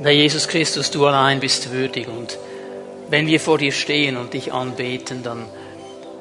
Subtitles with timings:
[0.00, 2.38] Herr Jesus Christus, du allein bist würdig und
[3.10, 5.44] wenn wir vor dir stehen und dich anbeten, dann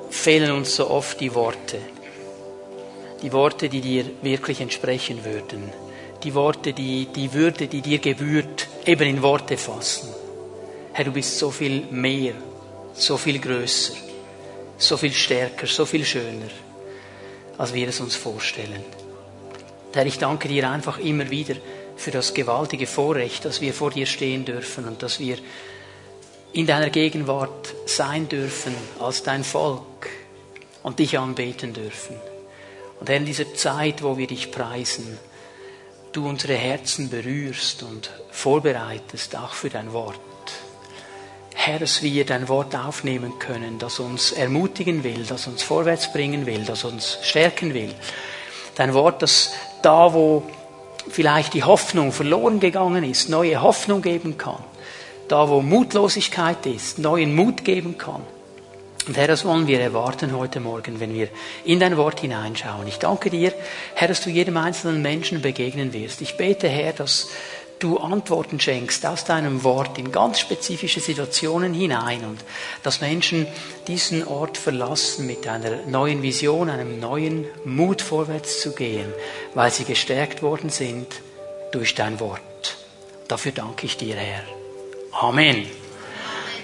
[0.09, 1.77] fehlen uns so oft die Worte.
[3.21, 5.71] Die Worte, die dir wirklich entsprechen würden.
[6.23, 10.09] Die Worte, die die Würde, die dir gebührt, eben in Worte fassen.
[10.93, 12.33] Herr, du bist so viel mehr,
[12.95, 13.93] so viel größer,
[14.79, 16.49] so viel stärker, so viel schöner,
[17.59, 18.83] als wir es uns vorstellen.
[19.93, 21.55] Herr, ich danke dir einfach immer wieder
[21.97, 25.37] für das gewaltige Vorrecht, dass wir vor dir stehen dürfen und dass wir
[26.53, 30.09] in deiner Gegenwart sein dürfen als dein Volk
[30.83, 32.15] und dich anbeten dürfen.
[32.99, 35.19] Und Herr, in dieser Zeit, wo wir dich preisen,
[36.13, 40.19] du unsere Herzen berührst und vorbereitest, auch für dein Wort.
[41.53, 46.45] Herr, dass wir dein Wort aufnehmen können, das uns ermutigen will, das uns vorwärts bringen
[46.45, 47.93] will, das uns stärken will.
[48.75, 50.43] Dein Wort, das da, wo
[51.09, 54.63] vielleicht die Hoffnung verloren gegangen ist, neue Hoffnung geben kann.
[55.27, 58.21] Da, wo Mutlosigkeit ist, neuen Mut geben kann.
[59.07, 61.29] Und Herr, das wollen wir erwarten heute Morgen, wenn wir
[61.63, 62.87] in dein Wort hineinschauen.
[62.87, 63.53] Ich danke dir,
[63.95, 66.21] Herr, dass du jedem einzelnen Menschen begegnen wirst.
[66.21, 67.29] Ich bete, Herr, dass
[67.79, 72.39] du Antworten schenkst aus deinem Wort in ganz spezifische Situationen hinein und
[72.83, 73.47] dass Menschen
[73.87, 79.13] diesen Ort verlassen mit einer neuen Vision, einem neuen Mut vorwärts zu gehen,
[79.53, 81.07] weil sie gestärkt worden sind
[81.71, 82.41] durch dein Wort.
[83.27, 84.43] Dafür danke ich dir, Herr.
[85.11, 85.67] Amen.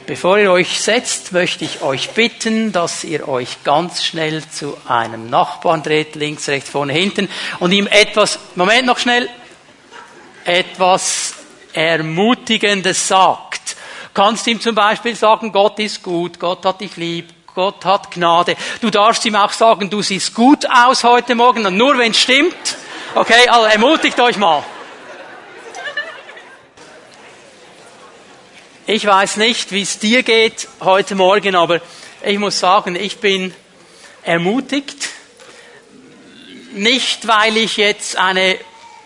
[0.05, 5.30] Bevor ihr euch setzt, möchte ich euch bitten, dass ihr euch ganz schnell zu einem
[5.30, 9.30] Nachbarn dreht, links, rechts, vorne, hinten, und ihm etwas, Moment noch schnell,
[10.45, 11.36] etwas
[11.73, 13.75] Ermutigendes sagt.
[14.13, 18.55] Kannst ihm zum Beispiel sagen, Gott ist gut, Gott hat dich lieb, Gott hat Gnade.
[18.81, 22.77] Du darfst ihm auch sagen, du siehst gut aus heute Morgen, nur wenn es stimmt.
[23.16, 24.64] Okay, also ermutigt euch mal.
[28.86, 31.80] Ich weiß nicht, wie es dir geht heute Morgen, aber
[32.25, 33.53] ich muss sagen, ich bin
[34.23, 35.09] ermutigt.
[36.73, 38.58] Nicht, weil ich jetzt eine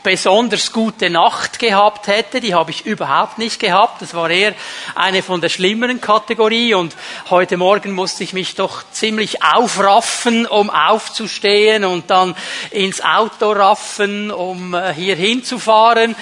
[0.04, 2.40] besonders gute Nacht gehabt hätte.
[2.40, 4.02] Die habe ich überhaupt nicht gehabt.
[4.02, 4.54] Das war eher
[4.96, 6.74] eine von der schlimmeren Kategorie.
[6.74, 6.96] Und
[7.30, 12.36] heute Morgen musste ich mich doch ziemlich aufraffen, um aufzustehen und dann
[12.72, 16.16] ins Auto raffen, um äh, hier hinzufahren.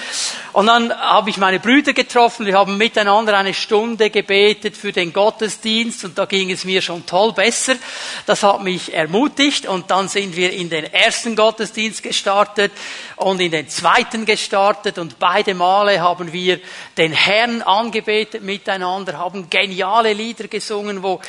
[0.52, 2.46] Und dann habe ich meine Brüder getroffen.
[2.46, 7.04] Wir haben miteinander eine Stunde gebetet für den Gottesdienst und da ging es mir schon
[7.04, 7.74] toll besser.
[8.24, 12.72] Das hat mich ermutigt und dann sind wir in den ersten Gottesdienst gestartet
[13.16, 16.60] und in den zweiten gestartet und beide Male haben wir
[16.96, 21.20] den Herrn angebetet miteinander, haben geniale Lieder gesungen, wo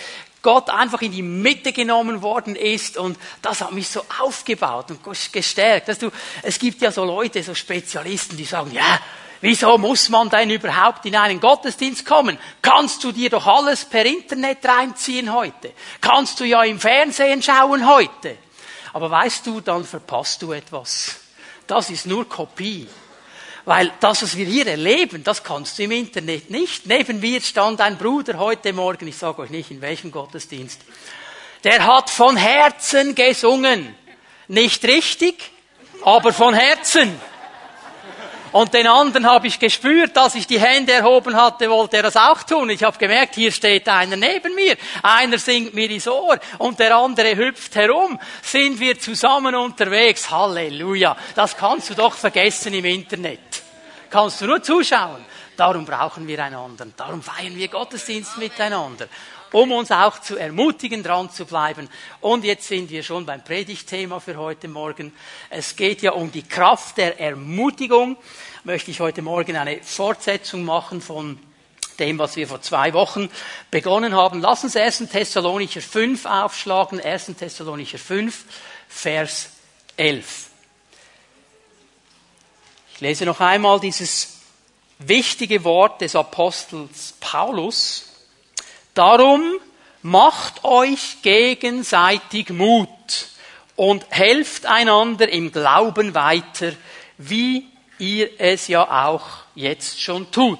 [0.42, 5.00] Gott einfach in die Mitte genommen worden ist und das hat mich so aufgebaut und
[5.32, 5.88] gestärkt.
[5.88, 6.12] Dass du,
[6.44, 9.00] es gibt ja so Leute, so Spezialisten, die sagen, ja,
[9.42, 12.38] wieso muss man denn überhaupt in einen Gottesdienst kommen?
[12.62, 15.72] Kannst du dir doch alles per Internet reinziehen heute?
[16.02, 18.38] Kannst du ja im Fernsehen schauen heute?
[18.94, 21.27] Aber weißt du, dann verpasst du etwas
[21.68, 22.88] das ist nur Kopie.
[23.66, 26.86] Weil das, was wir hier erleben, das kannst du im Internet nicht.
[26.86, 30.82] Neben mir stand ein Bruder heute Morgen, ich sage euch nicht in welchem Gottesdienst,
[31.64, 33.94] der hat von Herzen gesungen.
[34.48, 35.52] Nicht richtig,
[36.04, 37.20] aber von Herzen.
[38.52, 42.16] Und den anderen habe ich gespürt, dass ich die Hände erhoben hatte, wollte er das
[42.16, 42.70] auch tun.
[42.70, 44.78] Ich habe gemerkt, hier steht einer neben mir.
[45.04, 48.20] Einer singt mir ins Ohr und der andere hüpft herum.
[48.42, 50.30] Sind wir zusammen unterwegs?
[50.30, 51.16] Halleluja.
[51.36, 53.40] Das kannst du doch vergessen im Internet.
[54.10, 55.26] Kannst du nur zuschauen.
[55.56, 56.86] Darum brauchen wir einander.
[56.96, 59.08] Darum feiern wir Gottesdienst miteinander
[59.52, 61.90] um uns auch zu ermutigen, dran zu bleiben.
[62.22, 65.14] Und jetzt sind wir schon beim Predigtthema für heute Morgen.
[65.50, 68.18] Es geht ja um die Kraft der Ermutigung.
[68.64, 71.40] Möchte ich heute Morgen eine Fortsetzung machen von
[72.00, 73.30] dem, was wir vor zwei Wochen
[73.72, 74.42] begonnen haben.
[74.42, 75.10] Lass uns 1.
[75.12, 77.02] Thessalonicher 5 aufschlagen.
[77.02, 77.32] 1.
[77.38, 78.46] Thessalonicher 5,
[78.88, 79.50] Vers
[79.96, 80.48] 11.
[82.94, 84.38] Ich lese noch einmal dieses
[85.00, 88.07] wichtige Wort des Apostels Paulus
[88.98, 89.60] Darum
[90.02, 92.90] macht euch gegenseitig Mut
[93.76, 96.72] und helft einander im Glauben weiter,
[97.20, 97.68] wie
[98.00, 99.22] ihr es ja auch
[99.54, 100.58] jetzt schon tut.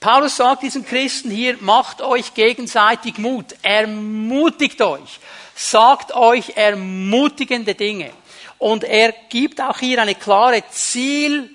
[0.00, 5.20] Paulus sagt diesen Christen hier, macht euch gegenseitig Mut, ermutigt euch,
[5.54, 8.10] sagt euch ermutigende Dinge.
[8.56, 11.54] Und er gibt auch hier eine klare Ziel,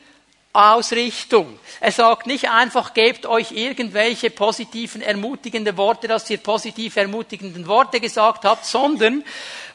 [0.56, 1.60] Ausrichtung.
[1.80, 8.00] Er sagt nicht einfach, gebt euch irgendwelche positiven, ermutigenden Worte, dass ihr positiv ermutigenden Worte
[8.00, 9.24] gesagt habt, sondern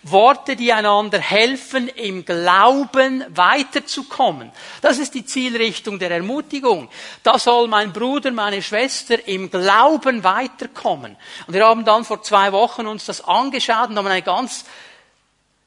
[0.03, 4.51] Worte, die einander helfen, im Glauben weiterzukommen.
[4.81, 6.89] Das ist die Zielrichtung der Ermutigung.
[7.23, 11.17] Da soll mein Bruder, meine Schwester im Glauben weiterkommen.
[11.47, 14.65] Und wir haben dann vor zwei Wochen uns das angeschaut und haben eine ganz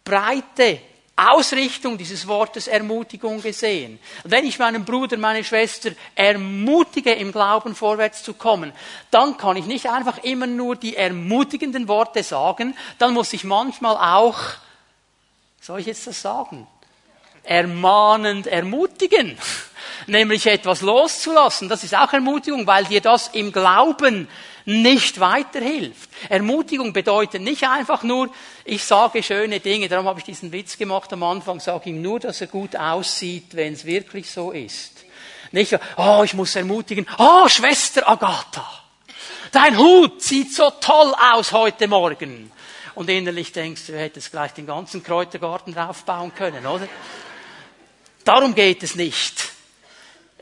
[0.03, 0.79] breite
[1.15, 3.99] Ausrichtung dieses Wortes Ermutigung gesehen.
[4.23, 8.73] Wenn ich meinen Bruder, meine Schwester ermutige, im Glauben vorwärts zu kommen,
[9.11, 13.95] dann kann ich nicht einfach immer nur die ermutigenden Worte sagen, dann muss ich manchmal
[13.95, 14.39] auch,
[15.61, 16.67] soll ich jetzt das sagen,
[17.43, 19.37] ermahnend ermutigen,
[20.07, 21.69] nämlich etwas loszulassen.
[21.69, 24.27] Das ist auch Ermutigung, weil dir das im Glauben
[24.65, 26.09] nicht weiterhilft.
[26.29, 28.29] Ermutigung bedeutet nicht einfach nur,
[28.65, 32.19] ich sage schöne Dinge, darum habe ich diesen Witz gemacht am Anfang, sage ihm nur,
[32.19, 35.03] dass er gut aussieht, wenn es wirklich so ist.
[35.51, 38.67] Nicht, oh, ich muss ermutigen, oh, Schwester Agatha,
[39.51, 42.51] dein Hut sieht so toll aus heute Morgen.
[42.95, 46.87] Und innerlich denkst du, du hättest gleich den ganzen Kräutergarten draufbauen können, oder?
[48.23, 49.52] Darum geht es nicht.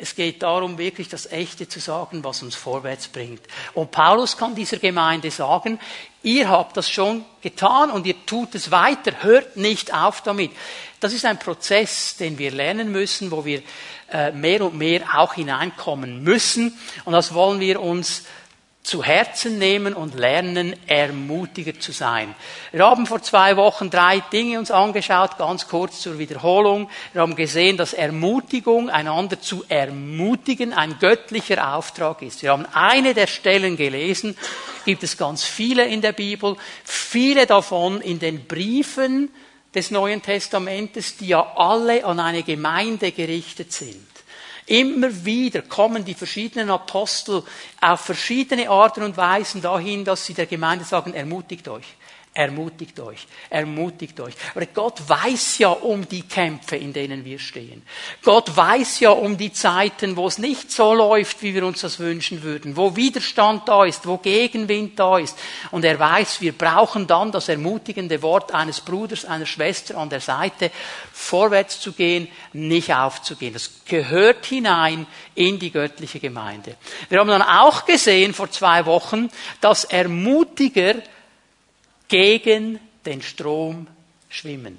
[0.01, 3.42] Es geht darum, wirklich das Echte zu sagen, was uns vorwärts bringt.
[3.75, 5.80] Und Paulus kann dieser Gemeinde sagen,
[6.24, 10.51] ihr habt das schon getan und ihr tut es weiter, hört nicht auf damit.
[11.00, 13.62] Das ist ein Prozess, den wir lernen müssen, wo wir
[14.12, 16.80] äh, mehr und mehr auch hineinkommen müssen.
[17.06, 18.24] Und das wollen wir uns
[18.83, 22.33] zu Herzen nehmen und lernen, ermutiger zu sein.
[22.72, 26.89] Wir haben vor zwei Wochen drei Dinge uns angeschaut, ganz kurz zur Wiederholung.
[27.13, 32.42] Wir haben gesehen, dass Ermutigung, einander zu ermutigen, ein göttlicher Auftrag ist.
[32.42, 34.36] Wir haben eine der Stellen gelesen,
[34.83, 39.30] gibt es ganz viele in der Bibel, viele davon in den Briefen
[39.75, 44.10] des Neuen Testamentes, die ja alle an eine Gemeinde gerichtet sind.
[44.71, 47.44] Immer wieder kommen die verschiedenen Apostel
[47.81, 51.83] auf verschiedene Arten und Weisen dahin, dass sie der Gemeinde sagen, ermutigt euch.
[52.33, 54.33] Ermutigt euch, ermutigt euch.
[54.56, 57.81] Aber Gott weiß ja um die Kämpfe, in denen wir stehen.
[58.24, 62.00] Gott weiß ja um die Zeiten, wo es nicht so läuft, wie wir uns das
[62.00, 65.38] wünschen würden, wo Widerstand da ist, wo Gegenwind da ist.
[65.72, 70.22] Und er weiß, wir brauchen dann das ermutigende Wort eines Bruders, einer Schwester an der
[70.22, 70.72] Seite,
[71.12, 73.51] vorwärts zu gehen, nicht aufzugehen.
[73.51, 75.06] Das gehört hinein
[75.36, 76.78] in die göttliche Gemeinde.
[77.10, 79.30] Wir haben dann auch gesehen vor zwei Wochen,
[79.60, 80.95] dass Ermutiger
[82.11, 83.87] gegen den Strom
[84.27, 84.77] schwimmen.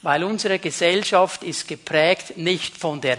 [0.00, 3.18] Weil unsere Gesellschaft ist geprägt nicht von der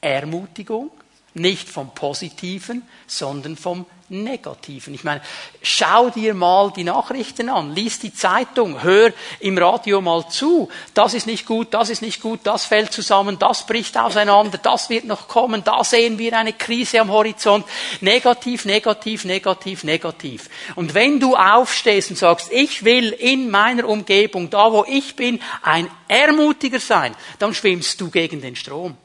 [0.00, 0.90] Ermutigung,
[1.34, 4.94] nicht vom Positiven, sondern vom Negativen.
[4.94, 5.22] Ich meine,
[5.62, 10.68] schau dir mal die Nachrichten an, lies die Zeitung, hör im Radio mal zu.
[10.94, 14.90] Das ist nicht gut, das ist nicht gut, das fällt zusammen, das bricht auseinander, das
[14.90, 17.64] wird noch kommen, da sehen wir eine Krise am Horizont.
[18.00, 20.48] Negativ, negativ, negativ, negativ.
[20.74, 25.40] Und wenn du aufstehst und sagst, ich will in meiner Umgebung, da wo ich bin,
[25.62, 28.96] ein Ermutiger sein, dann schwimmst du gegen den Strom.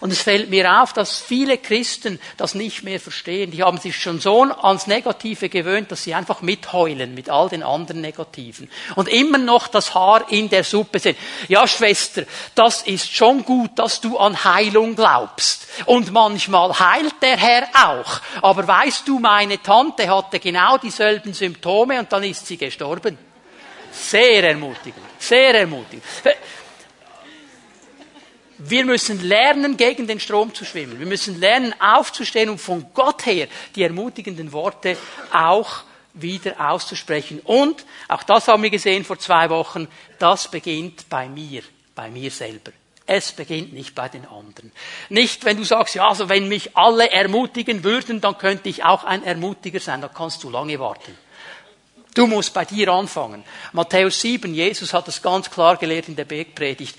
[0.00, 3.50] Und es fällt mir auf, dass viele Christen das nicht mehr verstehen.
[3.50, 7.62] Die haben sich schon so ans Negative gewöhnt, dass sie einfach mitheulen mit all den
[7.62, 8.70] anderen Negativen.
[8.94, 11.16] Und immer noch das Haar in der Suppe sehen.
[11.48, 15.66] Ja, Schwester, das ist schon gut, dass du an Heilung glaubst.
[15.86, 18.20] Und manchmal heilt der Herr auch.
[18.42, 23.18] Aber weißt du, meine Tante hatte genau dieselben Symptome und dann ist sie gestorben.
[23.90, 25.04] Sehr ermutigend.
[25.18, 26.04] Sehr ermutigend.
[28.58, 30.98] Wir müssen lernen, gegen den Strom zu schwimmen.
[30.98, 34.96] Wir müssen lernen, aufzustehen und von Gott her die ermutigenden Worte
[35.32, 35.82] auch
[36.14, 37.40] wieder auszusprechen.
[37.44, 39.88] Und, auch das haben wir gesehen vor zwei Wochen,
[40.18, 41.62] das beginnt bei mir,
[41.94, 42.72] bei mir selber.
[43.06, 44.72] Es beginnt nicht bei den anderen.
[45.10, 49.04] Nicht, wenn du sagst, ja, also wenn mich alle ermutigen würden, dann könnte ich auch
[49.04, 51.16] ein Ermutiger sein, dann kannst du lange warten.
[52.14, 53.44] Du musst bei dir anfangen.
[53.72, 56.96] Matthäus 7, Jesus hat das ganz klar gelehrt in der Bergpredigt.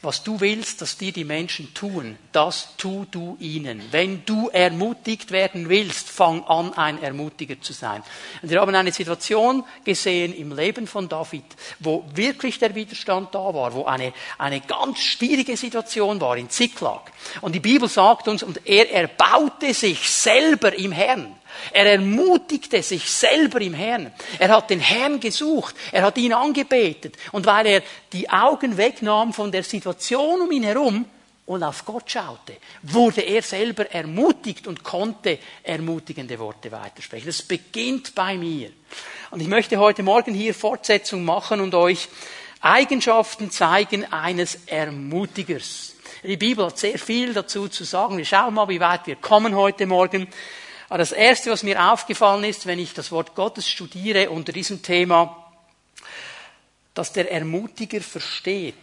[0.00, 3.82] Was du willst, dass dir die Menschen tun, das tu du ihnen.
[3.90, 8.04] Wenn du ermutigt werden willst, fang an, ein Ermutiger zu sein.
[8.40, 11.42] Und wir haben eine Situation gesehen im Leben von David,
[11.80, 17.10] wo wirklich der Widerstand da war, wo eine, eine ganz schwierige Situation war in Ziklag.
[17.40, 21.34] Und die Bibel sagt uns, und er erbaute sich selber im Herrn.
[21.72, 24.12] Er ermutigte sich selber im Herrn.
[24.38, 25.74] Er hat den Herrn gesucht.
[25.92, 27.16] Er hat ihn angebetet.
[27.32, 31.04] Und weil er die Augen wegnahm von der Situation um ihn herum
[31.46, 37.26] und auf Gott schaute, wurde er selber ermutigt und konnte ermutigende Worte weitersprechen.
[37.26, 38.70] Das beginnt bei mir.
[39.30, 42.08] Und ich möchte heute Morgen hier Fortsetzung machen und euch
[42.60, 45.94] Eigenschaften zeigen eines Ermutigers.
[46.22, 48.18] Die Bibel hat sehr viel dazu zu sagen.
[48.18, 50.26] Wir schauen mal, wie weit wir kommen heute Morgen.
[50.88, 54.82] Aber das Erste, was mir aufgefallen ist, wenn ich das Wort Gottes studiere unter diesem
[54.82, 55.52] Thema,
[56.94, 58.74] dass der Ermutiger versteht,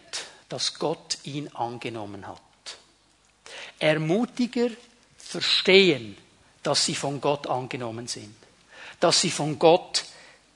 [0.48, 2.42] dass Gott ihn angenommen hat.
[3.80, 4.70] Ermutiger
[5.18, 6.16] verstehen,
[6.64, 8.36] dass sie von Gott angenommen sind,
[9.00, 10.06] dass sie von Gott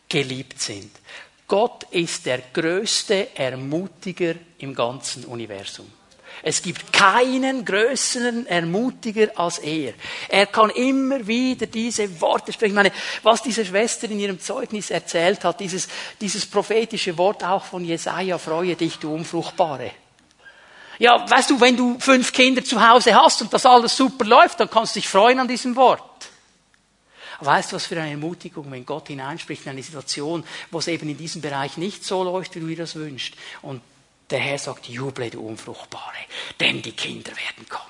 [0.07, 0.91] geliebt sind.
[1.47, 5.91] Gott ist der größte Ermutiger im ganzen Universum.
[6.43, 9.93] Es gibt keinen größeren Ermutiger als er.
[10.27, 12.71] Er kann immer wieder diese Worte sprechen.
[12.71, 12.91] Ich meine,
[13.23, 15.87] was diese Schwester in ihrem Zeugnis erzählt hat, dieses,
[16.21, 19.91] dieses prophetische Wort auch von Jesaja, freue dich, du Unfruchtbare.
[20.99, 24.59] Ja, weißt du, wenn du fünf Kinder zu Hause hast und das alles super läuft,
[24.59, 26.03] dann kannst du dich freuen an diesem Wort.
[27.41, 31.07] Weißt du, was für eine Ermutigung, wenn Gott hineinspricht in eine Situation, wo es eben
[31.07, 33.33] in diesem Bereich nicht so läuft, wie du dir das wünschst.
[33.61, 33.81] Und
[34.29, 36.17] der Herr sagt, juble, du Unfruchtbare,
[36.59, 37.89] denn die Kinder werden kommen.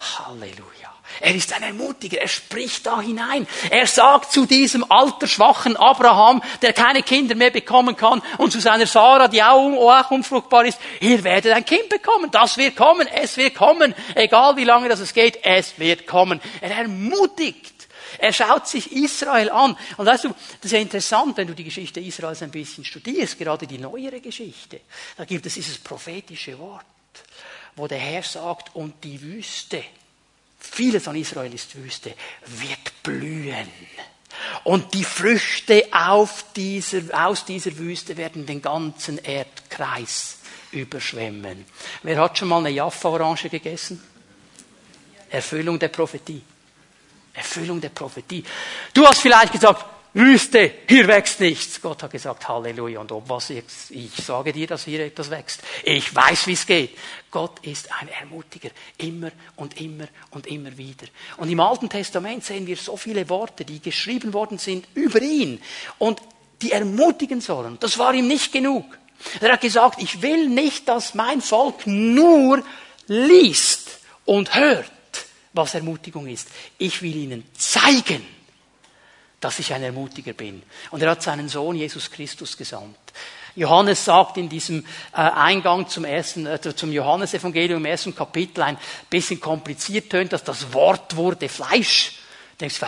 [0.00, 0.92] Halleluja.
[1.20, 3.46] Er ist ein Ermutiger, er spricht da hinein.
[3.70, 8.86] Er sagt zu diesem altersschwachen Abraham, der keine Kinder mehr bekommen kann, und zu seiner
[8.86, 13.54] Sarah, die auch unfruchtbar ist, ihr werdet ein Kind bekommen, das wird kommen, es wird
[13.54, 16.40] kommen, egal wie lange das es geht, es wird kommen.
[16.60, 17.75] Er ermutigt.
[18.18, 19.76] Er schaut sich Israel an.
[19.96, 23.38] Und weißt du, das ist ja interessant, wenn du die Geschichte Israels ein bisschen studierst,
[23.38, 24.80] gerade die neuere Geschichte.
[25.16, 26.84] Da gibt es dieses prophetische Wort,
[27.76, 29.82] wo der Herr sagt, und die Wüste,
[30.58, 32.14] vieles an Israel ist Wüste,
[32.46, 33.68] wird blühen.
[34.64, 35.84] Und die Früchte
[36.54, 40.38] dieser, aus dieser Wüste werden den ganzen Erdkreis
[40.72, 41.64] überschwemmen.
[42.02, 44.02] Wer hat schon mal eine Jaffa-Orange gegessen?
[45.30, 46.42] Erfüllung der Prophetie.
[47.36, 48.44] Erfüllung der Prophetie.
[48.92, 49.84] Du hast vielleicht gesagt,
[50.16, 51.78] Wüste, hier wächst nichts.
[51.82, 53.00] Gott hat gesagt, Halleluja.
[53.00, 55.60] Und ob was ich, ich sage dir, dass hier etwas wächst.
[55.84, 56.96] Ich weiß, wie es geht.
[57.30, 58.70] Gott ist ein Ermutiger.
[58.96, 61.06] Immer und immer und immer wieder.
[61.36, 65.60] Und im Alten Testament sehen wir so viele Worte, die geschrieben worden sind über ihn.
[65.98, 66.22] Und
[66.62, 67.76] die ermutigen sollen.
[67.80, 68.86] Das war ihm nicht genug.
[69.42, 72.62] Er hat gesagt, ich will nicht, dass mein Volk nur
[73.06, 74.90] liest und hört
[75.56, 76.48] was Ermutigung ist.
[76.78, 78.24] Ich will ihnen zeigen,
[79.40, 80.62] dass ich ein Ermutiger bin.
[80.90, 82.96] Und er hat seinen Sohn Jesus Christus gesandt.
[83.54, 88.78] Johannes sagt in diesem äh, Eingang zum ersten, äh, zum Johannesevangelium im ersten Kapitel ein
[89.08, 92.12] bisschen kompliziert tönt, dass das Wort wurde Fleisch
[92.60, 92.86] denkst du,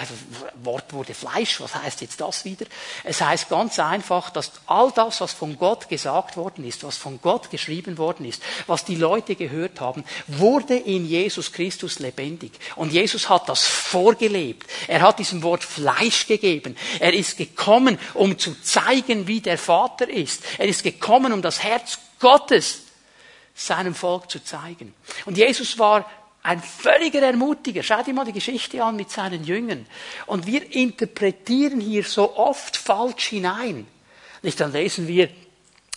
[0.64, 2.64] Wort wurde Fleisch, was heißt jetzt das wieder?
[3.04, 7.20] Es heißt ganz einfach, dass all das, was von Gott gesagt worden ist, was von
[7.20, 12.52] Gott geschrieben worden ist, was die Leute gehört haben, wurde in Jesus Christus lebendig.
[12.76, 14.68] Und Jesus hat das vorgelebt.
[14.87, 16.76] Er hat diesem Wort Fleisch gegeben.
[16.98, 20.42] Er ist gekommen, um zu zeigen, wie der Vater ist.
[20.56, 22.80] Er ist gekommen, um das Herz Gottes
[23.54, 24.94] seinem Volk zu zeigen.
[25.26, 26.08] Und Jesus war
[26.49, 27.83] ein völliger Ermutiger.
[27.83, 29.87] Schau dir mal die Geschichte an mit seinen Jüngern.
[30.25, 33.87] Und wir interpretieren hier so oft falsch hinein.
[34.40, 35.28] Nicht dann lesen wir,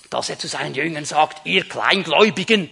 [0.10, 2.70] dass er zu seinen Jüngern sagt, ihr Kleingläubigen.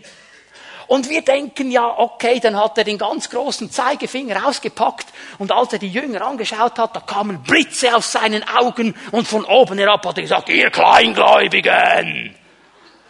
[0.87, 5.07] Und wir denken ja, okay, dann hat er den ganz großen Zeigefinger ausgepackt
[5.37, 9.45] und als er die Jünger angeschaut hat, da kamen Blitze aus seinen Augen und von
[9.45, 12.35] oben herab hat er gesagt, ihr Kleingläubigen,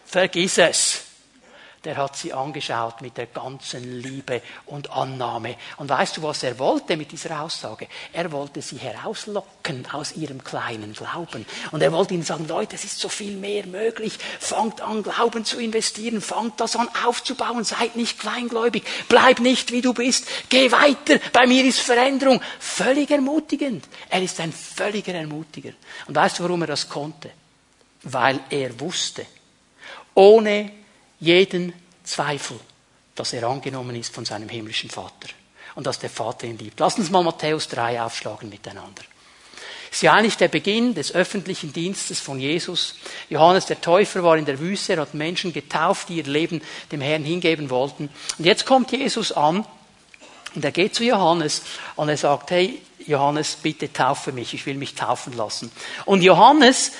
[0.04, 1.09] vergiss es
[1.86, 5.56] der hat sie angeschaut mit der ganzen Liebe und Annahme.
[5.78, 7.88] Und weißt du, was er wollte mit dieser Aussage?
[8.12, 11.46] Er wollte sie herauslocken aus ihrem kleinen Glauben.
[11.72, 14.18] Und er wollte ihnen sagen, Leute, es ist so viel mehr möglich.
[14.40, 16.20] Fangt an, Glauben zu investieren.
[16.20, 17.64] Fangt das an aufzubauen.
[17.64, 18.84] Seid nicht kleingläubig.
[19.08, 20.28] Bleib nicht, wie du bist.
[20.50, 21.20] Geh weiter.
[21.32, 22.42] Bei mir ist Veränderung.
[22.60, 23.86] Völlig ermutigend.
[24.10, 25.72] Er ist ein völliger Ermutiger.
[26.08, 27.32] Und weißt du, warum er das konnte?
[28.04, 29.26] Weil er wusste,
[30.14, 30.79] ohne
[31.20, 31.74] jeden
[32.04, 32.60] Zweifel,
[33.16, 35.30] dass er angenommen ist von seinem himmlischen Vater
[35.76, 36.80] und dass der Vater ihn liebt.
[36.80, 39.04] Lass uns mal Matthäus 3 aufschlagen miteinander.
[39.92, 42.96] Es ist ja eigentlich der Beginn des öffentlichen Dienstes von Jesus.
[43.30, 46.62] Johannes der Täufer war in der Wüste, er hat Menschen getauft, die ihr Leben
[46.92, 48.10] dem Herrn hingeben wollten.
[48.38, 49.66] Und jetzt kommt Jesus an
[50.54, 51.64] und er geht zu Johannes
[51.96, 55.72] und er sagt, hey, Johannes, bitte taufe mich, ich will mich taufen lassen.
[56.06, 56.92] Und Johannes,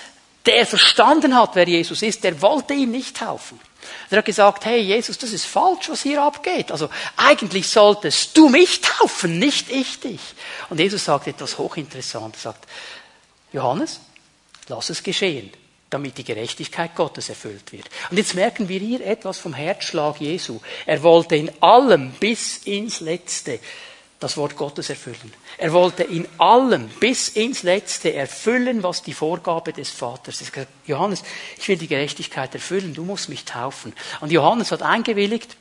[0.46, 3.60] der verstanden hat, wer Jesus ist, der wollte ihn nicht taufen.
[4.10, 6.72] Er hat gesagt, hey Jesus, das ist falsch, was hier abgeht.
[6.72, 10.22] Also eigentlich solltest du mich taufen, nicht ich dich.
[10.70, 12.42] Und Jesus sagt etwas hochinteressantes.
[12.42, 12.68] Er sagt,
[13.54, 14.00] Johannes,
[14.68, 15.52] lass es geschehen,
[15.90, 17.90] damit die Gerechtigkeit Gottes erfüllt wird.
[18.10, 20.60] Und jetzt merken wir hier etwas vom Herzschlag Jesu.
[20.86, 23.60] Er wollte in allem bis ins Letzte
[24.20, 25.34] das Wort Gottes erfüllen.
[25.58, 30.52] Er wollte in allem bis ins Letzte erfüllen, was die Vorgabe des Vaters ist.
[30.86, 31.24] Johannes,
[31.58, 33.94] ich will die Gerechtigkeit erfüllen, du musst mich taufen.
[34.20, 35.56] Und Johannes hat eingewilligt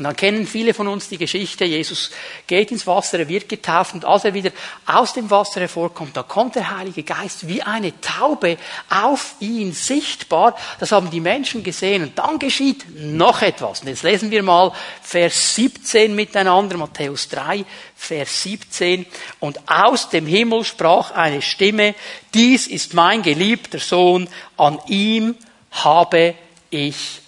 [0.00, 2.10] Und dann kennen viele von uns die Geschichte, Jesus
[2.46, 4.50] geht ins Wasser, er wird getauft und als er wieder
[4.86, 8.56] aus dem Wasser hervorkommt, da kommt der Heilige Geist wie eine Taube
[8.88, 10.56] auf ihn sichtbar.
[10.78, 13.82] Das haben die Menschen gesehen und dann geschieht noch etwas.
[13.82, 19.04] Und jetzt lesen wir mal Vers 17 miteinander, Matthäus 3, Vers 17.
[19.38, 21.94] Und aus dem Himmel sprach eine Stimme,
[22.32, 25.34] dies ist mein geliebter Sohn, an ihm
[25.72, 26.36] habe
[26.70, 27.20] ich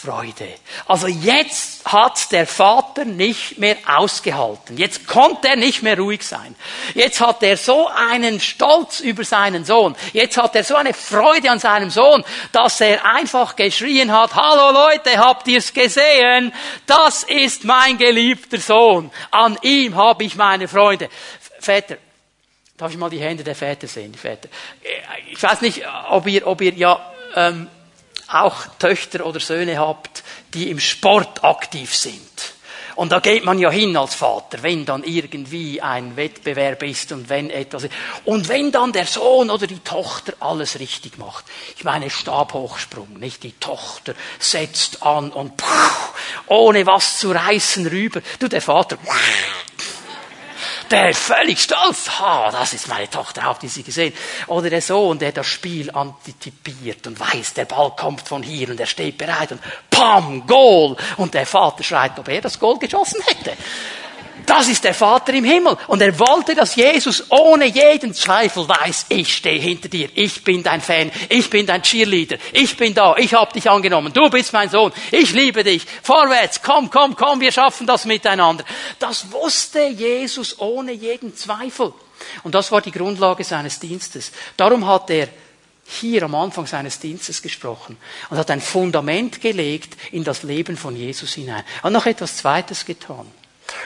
[0.00, 0.54] Freude.
[0.86, 4.76] Also jetzt hat der Vater nicht mehr ausgehalten.
[4.76, 6.54] Jetzt konnte er nicht mehr ruhig sein.
[6.94, 9.96] Jetzt hat er so einen Stolz über seinen Sohn.
[10.12, 14.70] Jetzt hat er so eine Freude an seinem Sohn, dass er einfach geschrien hat, hallo
[14.70, 16.52] Leute, habt ihr's gesehen?
[16.86, 19.10] Das ist mein geliebter Sohn.
[19.32, 21.08] An ihm habe ich meine Freude.
[21.58, 21.96] Väter,
[22.76, 24.48] darf ich mal die Hände der Väter sehen, die Väter?
[25.28, 27.68] Ich weiß nicht, ob ihr, ob ihr ja, ähm,
[28.28, 30.22] auch Töchter oder Söhne habt,
[30.54, 32.22] die im Sport aktiv sind.
[32.98, 37.28] Und da geht man ja hin als Vater, wenn dann irgendwie ein Wettbewerb ist und
[37.28, 37.92] wenn etwas ist.
[38.24, 41.44] Und wenn dann der Sohn oder die Tochter alles richtig macht.
[41.76, 43.44] Ich meine Stabhochsprung, nicht?
[43.44, 45.64] Die Tochter setzt an und puh,
[46.48, 48.20] ohne was zu reißen rüber.
[48.40, 49.12] Du, der Vater, puh,
[50.90, 54.12] der völlig stolz, ha, das ist meine Tochter, habt ihr sie gesehen?
[54.46, 58.80] Oder der Sohn, der das Spiel antizipiert und weiß, der Ball kommt von hier und
[58.80, 60.96] er steht bereit und pam, Goal!
[61.16, 63.56] Und der Vater schreit, ob er das Goal geschossen hätte.
[64.48, 65.76] Das ist der Vater im Himmel.
[65.88, 70.62] Und er wollte, dass Jesus ohne jeden Zweifel weiß, ich stehe hinter dir, ich bin
[70.62, 74.54] dein Fan, ich bin dein Cheerleader, ich bin da, ich habe dich angenommen, du bist
[74.54, 78.64] mein Sohn, ich liebe dich, vorwärts, komm, komm, komm, wir schaffen das miteinander.
[78.98, 81.92] Das wusste Jesus ohne jeden Zweifel.
[82.42, 84.32] Und das war die Grundlage seines Dienstes.
[84.56, 85.28] Darum hat er
[85.86, 87.98] hier am Anfang seines Dienstes gesprochen
[88.30, 91.64] und hat ein Fundament gelegt in das Leben von Jesus hinein.
[91.80, 93.26] Er hat noch etwas Zweites getan.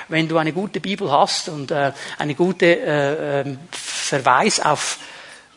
[0.09, 4.99] Wenn du eine gute Bibel hast und äh, eine gute äh, äh, Verweis auf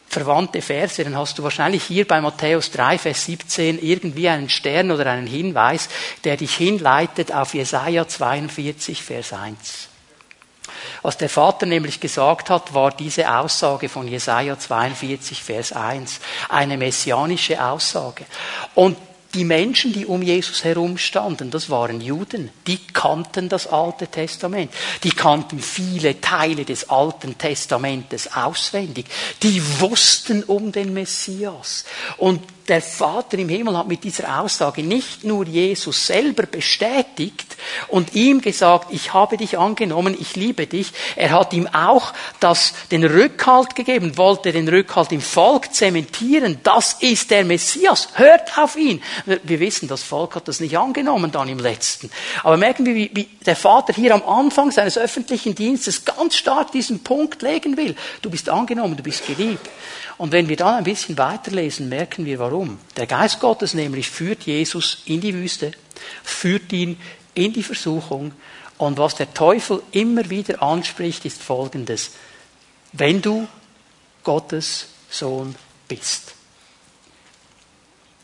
[0.08, 4.91] verwandte Verse, dann hast du wahrscheinlich hier bei Matthäus 3, Vers 17 irgendwie einen Stern
[4.91, 5.89] oder einen Hinweis,
[6.24, 9.89] der dich hinleitet auf Jesaja 42, Vers 1.
[11.01, 16.20] Was der Vater nämlich gesagt hat, war diese Aussage von Jesaja 42, Vers 1.
[16.50, 18.25] Eine messianische Aussage.
[18.74, 18.98] Und
[19.35, 24.71] die Menschen, die um Jesus herum standen, das waren Juden, die kannten das Alte Testament.
[25.03, 29.05] Die kannten viele Teile des Alten Testamentes auswendig.
[29.43, 31.83] Die wussten um den Messias.
[32.17, 38.16] Und der Vater im Himmel hat mit dieser Aussage nicht nur Jesus selber bestätigt und
[38.16, 40.92] ihm gesagt, ich habe dich angenommen, ich liebe dich.
[41.16, 46.60] Er hat ihm auch das, den Rückhalt gegeben, wollte den Rückhalt im Volk zementieren.
[46.64, 48.10] Das ist der Messias.
[48.16, 49.01] Hört auf ihn.
[49.25, 52.10] Wir wissen, das Volk hat das nicht angenommen dann im letzten.
[52.44, 56.72] Aber merken wir, wie, wie der Vater hier am Anfang seines öffentlichen Dienstes ganz stark
[56.72, 57.96] diesen Punkt legen will.
[58.22, 59.70] Du bist angenommen, du bist geliebt.
[60.18, 62.80] Und wenn wir dann ein bisschen weiterlesen, merken wir warum.
[62.96, 65.72] Der Geist Gottes nämlich führt Jesus in die Wüste,
[66.24, 67.00] führt ihn
[67.34, 68.32] in die Versuchung.
[68.78, 72.12] Und was der Teufel immer wieder anspricht, ist Folgendes.
[72.94, 73.48] Wenn du
[74.24, 75.56] Gottes Sohn
[75.88, 76.34] bist,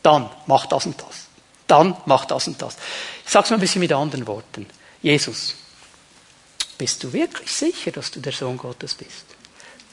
[0.02, 1.26] dann mach das und das.
[1.66, 2.76] Dann mach das und das.
[3.24, 4.66] Ich sage es mal ein bisschen mit anderen Worten.
[5.00, 5.54] Jesus,
[6.76, 9.24] bist du wirklich sicher, dass du der Sohn Gottes bist?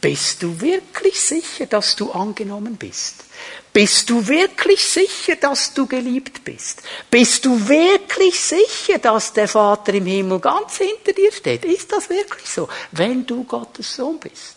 [0.02, 3.26] Bist du wirklich sicher, dass du angenommen bist?
[3.74, 6.82] Bist du wirklich sicher, dass du geliebt bist?
[7.12, 11.66] Bist du wirklich sicher, dass der Vater im Himmel ganz hinter dir steht?
[11.66, 14.56] Ist das wirklich so, wenn du Gottes Sohn bist?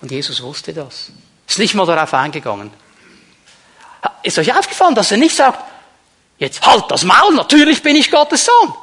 [0.00, 1.10] Und Jesus wusste das.
[1.46, 2.70] Ist nicht mal darauf eingegangen.
[4.22, 5.62] Ist euch aufgefallen, dass er nicht sagt,
[6.38, 8.74] jetzt halt das Maul, natürlich bin ich Gottes Sohn.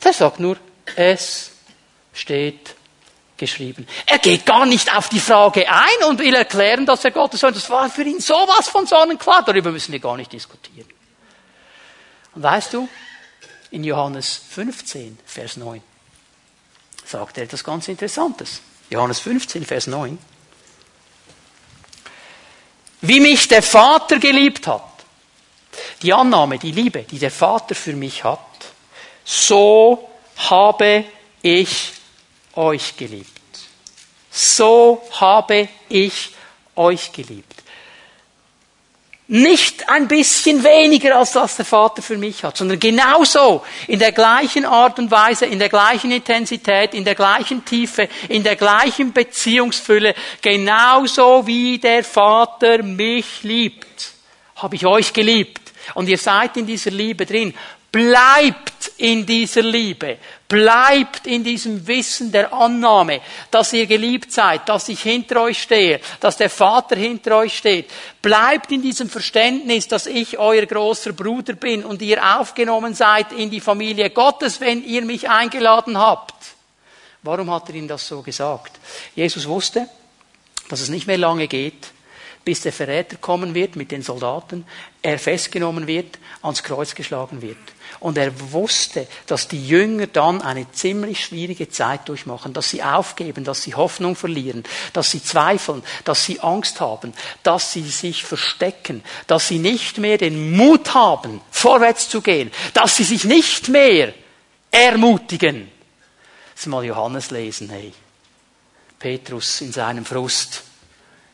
[0.00, 0.56] Er sagt nur,
[0.96, 1.50] es
[2.12, 2.74] steht
[3.36, 3.86] geschrieben.
[4.06, 7.50] Er geht gar nicht auf die Frage ein und will erklären, dass er Gottes Sohn
[7.50, 7.64] ist.
[7.64, 9.44] Das war für ihn sowas von sonnenklar.
[9.44, 10.88] Darüber müssen wir gar nicht diskutieren.
[12.34, 12.88] Und weißt du,
[13.70, 15.82] in Johannes 15, Vers 9,
[17.04, 18.60] sagt er etwas ganz Interessantes.
[18.90, 20.18] Johannes 15, Vers 9.
[23.00, 24.82] Wie mich der Vater geliebt hat,
[26.02, 28.38] die Annahme, die Liebe, die der Vater für mich hat,
[29.24, 31.04] so habe
[31.42, 31.93] ich
[32.56, 33.28] euch geliebt.
[34.30, 36.30] So habe ich
[36.76, 37.54] euch geliebt.
[39.26, 44.12] Nicht ein bisschen weniger als das der Vater für mich hat, sondern genauso in der
[44.12, 49.14] gleichen Art und Weise, in der gleichen Intensität, in der gleichen Tiefe, in der gleichen
[49.14, 54.12] Beziehungsfülle, genauso wie der Vater mich liebt,
[54.56, 55.72] habe ich euch geliebt.
[55.94, 57.54] Und ihr seid in dieser Liebe drin.
[57.94, 60.18] Bleibt in dieser Liebe.
[60.48, 63.20] Bleibt in diesem Wissen der Annahme,
[63.52, 67.88] dass ihr geliebt seid, dass ich hinter euch stehe, dass der Vater hinter euch steht.
[68.20, 73.48] Bleibt in diesem Verständnis, dass ich euer großer Bruder bin und ihr aufgenommen seid in
[73.48, 76.34] die Familie Gottes, wenn ihr mich eingeladen habt.
[77.22, 78.72] Warum hat er ihnen das so gesagt?
[79.14, 79.88] Jesus wusste,
[80.68, 81.92] dass es nicht mehr lange geht,
[82.44, 84.66] bis der Verräter kommen wird mit den Soldaten,
[85.00, 87.73] er festgenommen wird, ans Kreuz geschlagen wird.
[88.00, 93.44] Und er wusste, dass die Jünger dann eine ziemlich schwierige Zeit durchmachen, dass sie aufgeben,
[93.44, 99.02] dass sie Hoffnung verlieren, dass sie zweifeln, dass sie Angst haben, dass sie sich verstecken,
[99.26, 104.14] dass sie nicht mehr den Mut haben, vorwärts zu gehen, dass sie sich nicht mehr
[104.70, 105.70] ermutigen.
[106.54, 107.92] Lass mal Johannes lesen, hey.
[108.98, 110.62] Petrus in seinem Frust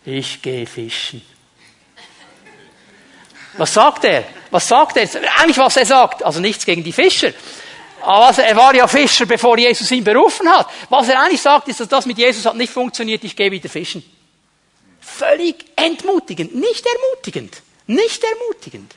[0.05, 1.23] ich gehe fischen.
[3.55, 4.25] Was sagt er?
[4.51, 5.09] Was sagt er?
[5.39, 7.33] Eigentlich was er sagt, also nichts gegen die Fischer.
[8.03, 10.69] Aber er war ja Fischer, bevor Jesus ihn berufen hat.
[10.89, 13.69] Was er eigentlich sagt, ist, dass das mit Jesus hat nicht funktioniert, ich gehe wieder
[13.69, 14.03] fischen.
[15.01, 18.95] Völlig entmutigend, nicht ermutigend, nicht ermutigend.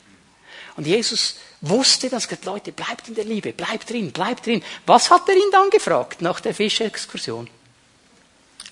[0.75, 4.63] Und Jesus wusste das, Leute, bleibt in der Liebe, bleibt drin, bleibt drin.
[4.85, 7.49] Was hat er ihn dann gefragt nach der Fischexkursion?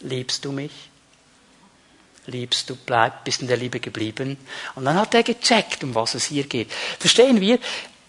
[0.01, 0.71] Liebst du mich?
[2.27, 4.37] Liebst du, bleib, bist in der Liebe geblieben.
[4.75, 6.71] Und dann hat er gecheckt, um was es hier geht.
[6.99, 7.59] Verstehen wir?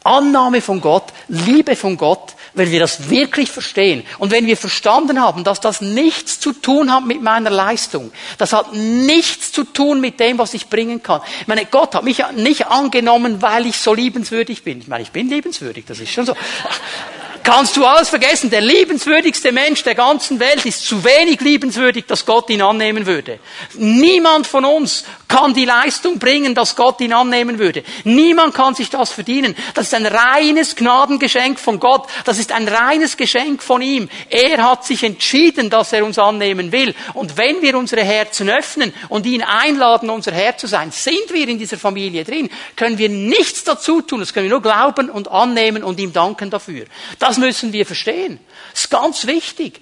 [0.04, 5.20] Annahme von Gott, Liebe von Gott, wenn wir das wirklich verstehen und wenn wir verstanden
[5.20, 10.00] haben, dass das nichts zu tun hat mit meiner Leistung, das hat nichts zu tun
[10.00, 11.20] mit dem, was ich bringen kann.
[11.40, 14.80] Ich meine, Gott hat mich nicht angenommen, weil ich so liebenswürdig bin.
[14.80, 16.34] Ich meine, ich bin liebenswürdig, das ist schon so
[17.42, 18.50] kannst du alles vergessen.
[18.50, 23.38] Der liebenswürdigste Mensch der ganzen Welt ist zu wenig liebenswürdig, dass Gott ihn annehmen würde.
[23.74, 27.82] Niemand von uns kann die Leistung bringen, dass Gott ihn annehmen würde.
[28.04, 29.56] Niemand kann sich das verdienen.
[29.74, 32.06] Das ist ein reines Gnadengeschenk von Gott.
[32.24, 34.08] Das ist ein reines Geschenk von ihm.
[34.28, 36.94] Er hat sich entschieden, dass er uns annehmen will.
[37.14, 41.48] Und wenn wir unsere Herzen öffnen und ihn einladen, unser Herr zu sein, sind wir
[41.48, 44.20] in dieser Familie drin, können wir nichts dazu tun.
[44.20, 46.84] Das können wir nur glauben und annehmen und ihm danken dafür.
[47.18, 48.38] Das müssen wir verstehen.
[48.72, 49.80] Das ist ganz wichtig.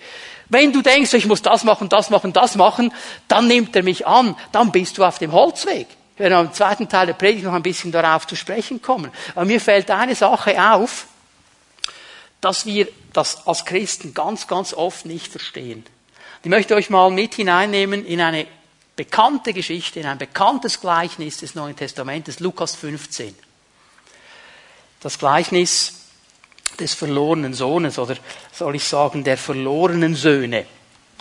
[0.48, 2.92] Wenn du denkst, ich muss das machen, das machen, das machen,
[3.28, 5.86] dann nimmt er mich an, dann bist du auf dem Holzweg.
[6.16, 9.10] Wir werden im zweiten Teil der Predigt noch ein bisschen darauf zu sprechen kommen.
[9.34, 11.06] Aber mir fällt eine Sache auf,
[12.40, 15.84] dass wir das als Christen ganz, ganz oft nicht verstehen.
[16.42, 18.46] Ich möchte euch mal mit hineinnehmen in eine
[18.96, 23.34] bekannte Geschichte, in ein bekanntes Gleichnis des Neuen Testamentes, Lukas 15.
[25.00, 25.99] Das Gleichnis
[26.78, 28.16] des verlorenen Sohnes oder
[28.52, 30.66] soll ich sagen der verlorenen Söhne.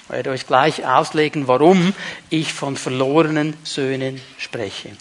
[0.04, 1.94] Ich werde euch gleich auslegen, warum
[2.30, 4.96] ich von verlorenen Söhnen spreche.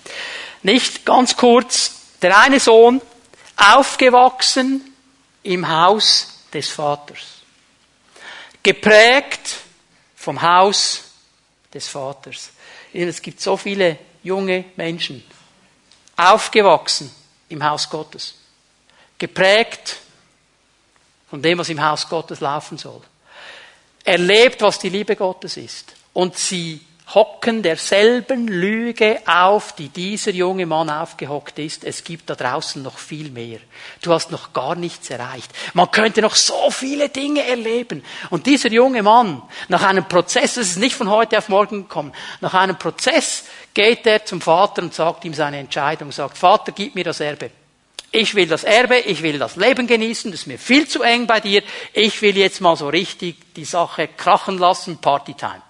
[0.62, 3.00] Nicht ganz kurz, der eine Sohn,
[3.56, 4.94] aufgewachsen
[5.42, 7.42] im Haus des Vaters,
[8.62, 9.56] geprägt
[10.16, 11.04] vom Haus
[11.72, 12.50] des Vaters.
[12.92, 15.24] Es gibt so viele junge Menschen,
[16.16, 17.10] aufgewachsen
[17.48, 18.34] im Haus Gottes,
[19.16, 19.96] geprägt
[21.30, 23.02] von dem, was im Haus Gottes laufen soll.
[24.04, 25.94] Erlebt, was die Liebe Gottes ist.
[26.12, 26.80] Und sie
[27.14, 31.84] hocken derselben Lüge auf, die dieser junge Mann aufgehockt ist.
[31.84, 33.60] Es gibt da draußen noch viel mehr.
[34.02, 35.50] Du hast noch gar nichts erreicht.
[35.72, 38.04] Man könnte noch so viele Dinge erleben.
[38.28, 42.12] Und dieser junge Mann, nach einem Prozess, das ist nicht von heute auf morgen gekommen,
[42.40, 46.94] nach einem Prozess geht er zum Vater und sagt ihm seine Entscheidung, sagt, Vater, gib
[46.94, 47.50] mir das Erbe.
[48.10, 51.26] Ich will das Erbe, ich will das Leben genießen, das ist mir viel zu eng
[51.26, 51.62] bei dir.
[51.92, 55.62] Ich will jetzt mal so richtig die Sache krachen lassen, Partytime.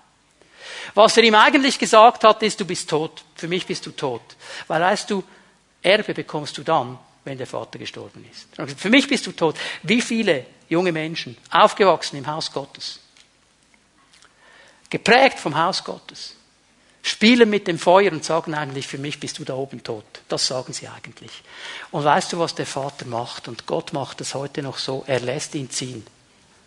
[0.94, 3.24] Was er ihm eigentlich gesagt hat, ist, du bist tot.
[3.35, 4.22] Für mich bist du tot.
[4.68, 5.24] Weil weißt du,
[5.83, 8.48] Erbe bekommst du dann, wenn der Vater gestorben ist.
[8.79, 9.57] Für mich bist du tot.
[9.83, 13.01] Wie viele junge Menschen, aufgewachsen im Haus Gottes,
[14.90, 16.35] geprägt vom Haus Gottes,
[17.03, 20.05] spielen mit dem Feuer und sagen eigentlich, für mich bist du da oben tot.
[20.29, 21.31] Das sagen sie eigentlich.
[21.91, 23.49] Und weißt du, was der Vater macht?
[23.49, 26.07] Und Gott macht es heute noch so, er lässt ihn ziehen.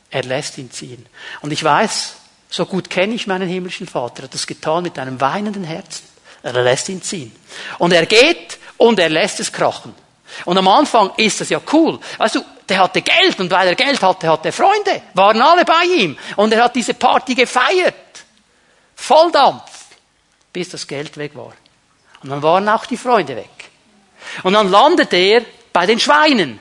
[0.09, 1.05] Er lässt ihn ziehen.
[1.41, 2.15] Und ich weiß,
[2.49, 6.03] so gut kenne ich meinen himmlischen Vater, er hat das getan mit einem weinenden Herzen.
[6.43, 7.33] Er lässt ihn ziehen.
[7.77, 9.93] Und er geht und er lässt es krachen.
[10.45, 11.99] Und am Anfang ist das ja cool.
[12.17, 15.01] Weißt du, der hatte Geld und weil er Geld hatte, hatte er Freunde.
[15.13, 16.17] Waren alle bei ihm.
[16.37, 17.95] Und er hat diese Party gefeiert.
[18.95, 19.80] Volldampf
[20.53, 21.53] bis das Geld weg war.
[22.23, 23.69] Und dann waren auch die Freunde weg.
[24.43, 25.41] Und dann landete er
[25.73, 26.59] bei den Schweinen.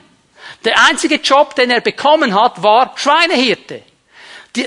[0.65, 3.83] Der einzige Job, den er bekommen hat, war Schweinehirte.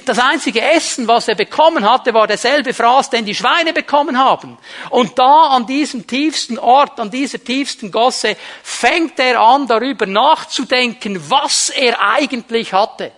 [0.06, 4.56] Das einzige Essen, was er bekommen hatte, war derselbe Fraß, den die Schweine bekommen haben.
[4.88, 11.22] Und da an diesem tiefsten Ort, an dieser tiefsten Gosse, fängt er an, darüber nachzudenken,
[11.28, 13.12] was er eigentlich hatte.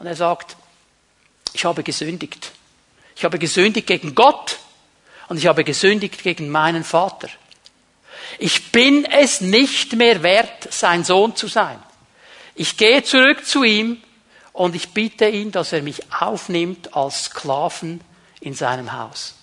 [0.00, 0.56] Und er sagt,
[1.52, 2.50] ich habe gesündigt.
[3.20, 4.60] Ich habe gesündigt gegen Gott
[5.28, 7.28] und ich habe gesündigt gegen meinen Vater.
[8.38, 11.78] Ich bin es nicht mehr wert, sein Sohn zu sein.
[12.54, 13.98] Ich gehe zurück zu ihm
[14.54, 18.00] und ich bitte ihn, dass er mich aufnimmt als Sklaven
[18.40, 19.34] in seinem Haus.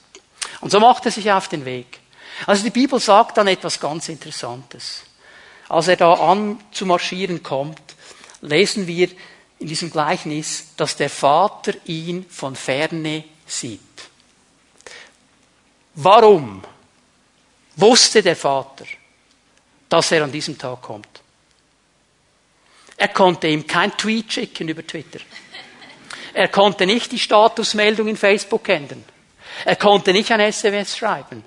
[0.60, 2.00] Und so macht er sich auf den Weg.
[2.48, 5.04] Also die Bibel sagt dann etwas ganz Interessantes.
[5.70, 7.80] Als er da an zu marschieren kommt,
[8.42, 9.10] lesen wir
[9.60, 13.82] in diesem Gleichnis, dass der Vater ihn von ferne sieht.
[15.96, 16.64] Warum
[17.76, 18.86] wusste der Vater,
[19.90, 21.22] dass er an diesem Tag kommt?
[22.98, 25.20] Er konnte ihm kein Tweet schicken über Twitter.
[26.34, 29.04] Er konnte nicht die Statusmeldung in Facebook ändern.
[29.66, 31.44] Er konnte nicht ein SMS schreiben.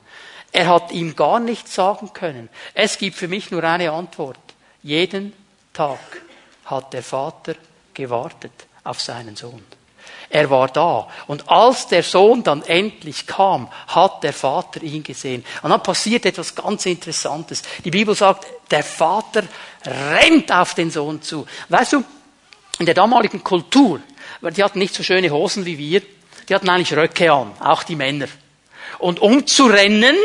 [0.52, 2.48] Er hat ihm gar nichts sagen können.
[2.74, 4.38] Es gibt für mich nur eine Antwort.
[4.82, 5.32] Jeden
[5.72, 6.00] Tag
[6.64, 7.54] hat der Vater
[7.94, 9.64] gewartet auf seinen Sohn.
[10.32, 11.08] Er war da.
[11.26, 15.44] Und als der Sohn dann endlich kam, hat der Vater ihn gesehen.
[15.62, 17.62] Und dann passiert etwas ganz Interessantes.
[17.84, 19.42] Die Bibel sagt, der Vater
[19.84, 21.46] rennt auf den Sohn zu.
[21.68, 22.04] Weißt du,
[22.78, 24.00] in der damaligen Kultur,
[24.40, 26.00] die hatten nicht so schöne Hosen wie wir,
[26.48, 28.28] die hatten eigentlich Röcke an, auch die Männer.
[28.98, 30.16] Und um zu rennen,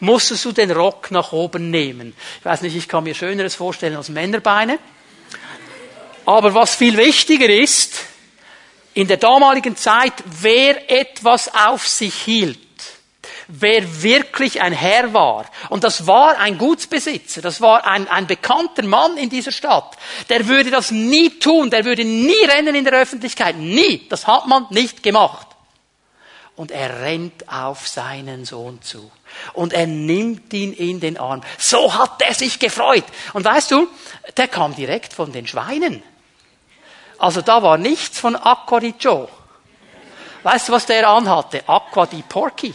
[0.00, 2.14] musstest du den Rock nach oben nehmen.
[2.38, 4.78] Ich weiß nicht, ich kann mir Schöneres vorstellen als Männerbeine.
[6.24, 8.13] Aber was viel wichtiger ist,
[8.94, 12.58] in der damaligen Zeit, wer etwas auf sich hielt,
[13.48, 18.84] wer wirklich ein Herr war, und das war ein Gutsbesitzer, das war ein, ein bekannter
[18.84, 19.96] Mann in dieser Stadt,
[20.28, 24.46] der würde das nie tun, der würde nie rennen in der Öffentlichkeit, nie, das hat
[24.46, 25.48] man nicht gemacht.
[26.56, 29.10] Und er rennt auf seinen Sohn zu.
[29.54, 31.42] Und er nimmt ihn in den Arm.
[31.58, 33.02] So hat er sich gefreut.
[33.32, 33.88] Und weißt du,
[34.36, 36.00] der kam direkt von den Schweinen.
[37.24, 39.26] Also da war nichts von Aqua di Joe.
[40.42, 41.66] Weißt du, was der anhatte?
[41.66, 42.74] Aqua di Porky.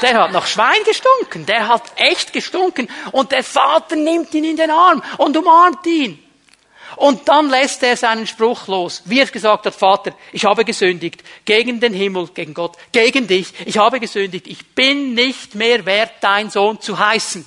[0.00, 1.44] Der hat nach Schwein gestunken.
[1.44, 2.88] Der hat echt gestunken.
[3.12, 6.18] Und der Vater nimmt ihn in den Arm und umarmt ihn.
[6.96, 11.22] Und dann lässt er seinen Spruch los, wie er gesagt hat, Vater, ich habe gesündigt
[11.44, 13.52] gegen den Himmel, gegen Gott, gegen dich.
[13.66, 14.46] Ich habe gesündigt.
[14.46, 17.44] Ich bin nicht mehr wert, dein Sohn zu heißen.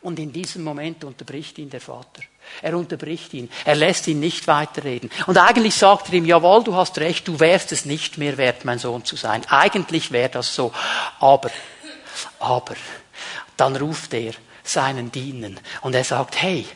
[0.00, 2.22] Und in diesem Moment unterbricht ihn der Vater.
[2.60, 3.50] Er unterbricht ihn.
[3.64, 5.10] Er lässt ihn nicht weiterreden.
[5.26, 8.64] Und eigentlich sagt er ihm, jawohl, du hast recht, du wärst es nicht mehr wert,
[8.64, 9.42] mein Sohn zu sein.
[9.48, 10.72] Eigentlich wäre das so.
[11.20, 11.50] Aber,
[12.38, 12.74] aber,
[13.56, 14.32] dann ruft er
[14.64, 16.66] seinen Dienern und er sagt, hey,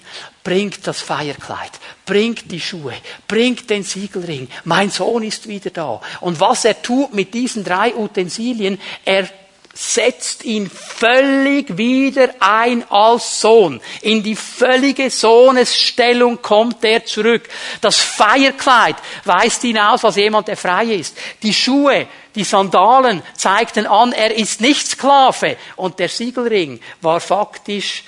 [0.43, 1.73] bringt das Feierkleid,
[2.05, 2.95] bringt die Schuhe,
[3.29, 6.01] bringt den Siegelring, mein Sohn ist wieder da.
[6.21, 9.29] Und was er tut mit diesen drei Utensilien, er
[9.77, 13.81] setzt ihn völlig wieder ein als Sohn.
[14.01, 17.49] In die völlige Sohnesstellung kommt er zurück.
[17.83, 21.17] Das Feierkleid weist ihn aus als jemand, der frei ist.
[21.43, 25.59] Die Schuhe, die Sandalen zeigten an, er ist nicht Sklave.
[25.77, 28.05] Und der Siegelring war faktisch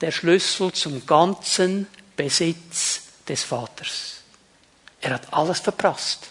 [0.00, 4.22] der Schlüssel zum ganzen Besitz des Vaters.
[5.00, 6.30] Er hat alles verprasst.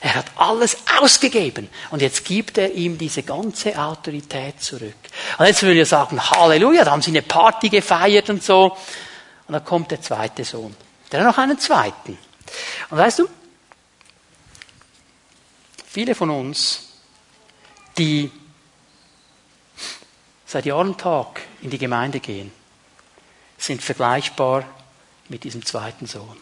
[0.00, 4.94] Er hat alles ausgegeben und jetzt gibt er ihm diese ganze Autorität zurück.
[5.38, 8.76] Und jetzt würden wir sagen, Halleluja, da haben sie eine Party gefeiert und so.
[9.46, 10.76] Und dann kommt der zweite Sohn.
[11.10, 12.18] Der hat noch einen zweiten.
[12.90, 13.28] Und weißt du,
[15.86, 16.80] viele von uns,
[17.96, 18.30] die
[20.46, 22.52] seit Jahr und Tag in die Gemeinde gehen,
[23.56, 24.64] sind vergleichbar
[25.28, 26.36] mit diesem zweiten Sohn.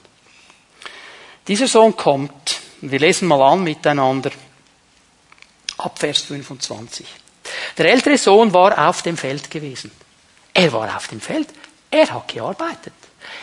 [1.48, 4.30] Dieser Sohn kommt wir lesen mal an miteinander
[5.78, 7.06] ab Vers 25.
[7.78, 9.90] Der ältere Sohn war auf dem Feld gewesen.
[10.52, 11.48] Er war auf dem Feld.
[11.90, 12.94] Er hat gearbeitet.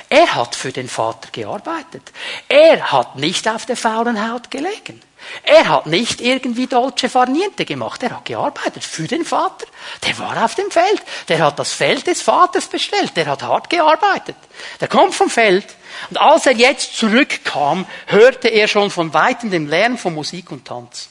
[0.10, 2.12] Er hat für den Vater gearbeitet.
[2.48, 5.02] Er hat nicht auf der faulen Haut gelegen.
[5.44, 8.04] Er hat nicht irgendwie Dolce Farniente gemacht.
[8.04, 9.66] Er hat gearbeitet für den Vater.
[10.06, 11.02] Der war auf dem Feld.
[11.30, 13.16] Der hat das Feld des Vaters bestellt.
[13.16, 14.36] Der hat hart gearbeitet.
[14.82, 15.66] Der kommt vom Feld.
[16.10, 20.66] Und als er jetzt zurückkam, hörte er schon von weitem den Lärm von Musik und
[20.66, 21.10] Tanz.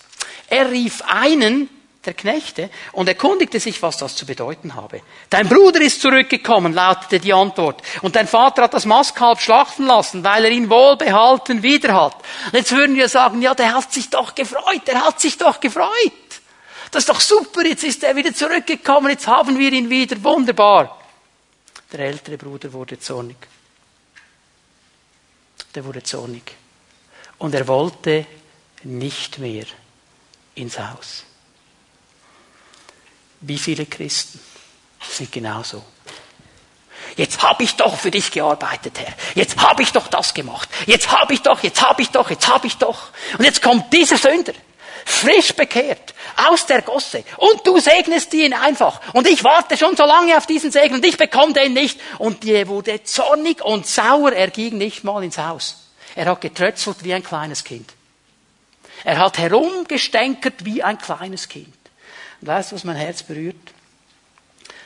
[0.48, 1.68] Er rief einen
[2.04, 5.02] der Knechte und erkundigte sich, was das zu bedeuten habe.
[5.30, 7.80] Dein Bruder ist zurückgekommen, lautete die Antwort.
[8.02, 12.16] Und dein Vater hat das Mastkalb schlachten lassen, weil er ihn wohlbehalten wieder hat.
[12.46, 15.60] Und jetzt würden wir sagen, ja, der hat sich doch gefreut, der hat sich doch
[15.60, 15.86] gefreut.
[16.90, 20.98] Das ist doch super, jetzt ist er wieder zurückgekommen, jetzt haben wir ihn wieder, wunderbar.
[21.92, 23.36] Der ältere Bruder wurde zornig.
[25.74, 26.42] Der wurde zornig.
[27.38, 28.26] Und er wollte
[28.82, 29.64] nicht mehr
[30.54, 31.24] ins Haus.
[33.42, 34.40] Wie viele Christen
[35.00, 35.82] sind genauso?
[37.16, 39.14] Jetzt habe ich doch für dich gearbeitet, Herr.
[39.34, 40.68] Jetzt habe ich doch das gemacht.
[40.86, 43.08] Jetzt habe ich doch, jetzt habe ich doch, jetzt habe ich doch.
[43.36, 44.54] Und jetzt kommt dieser Sünder,
[45.04, 46.14] frisch bekehrt,
[46.50, 47.24] aus der Gosse.
[47.36, 49.00] Und du segnest ihn einfach.
[49.12, 52.00] Und ich warte schon so lange auf diesen Segen und ich bekomme den nicht.
[52.18, 54.32] Und die wurde zornig und sauer.
[54.32, 55.88] Er ging nicht mal ins Haus.
[56.14, 57.92] Er hat getrötzelt wie ein kleines Kind.
[59.04, 61.74] Er hat herumgestänkert wie ein kleines Kind.
[62.42, 63.56] Und weißt du, was mein Herz berührt?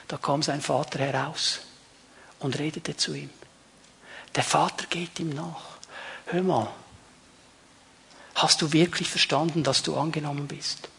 [0.08, 1.60] Da kam sein Vater heraus
[2.38, 3.30] und redete zu ihm.
[4.34, 5.64] Der Vater geht ihm nach.
[6.26, 6.68] Hör mal,
[8.34, 10.90] hast du wirklich verstanden, dass du angenommen bist?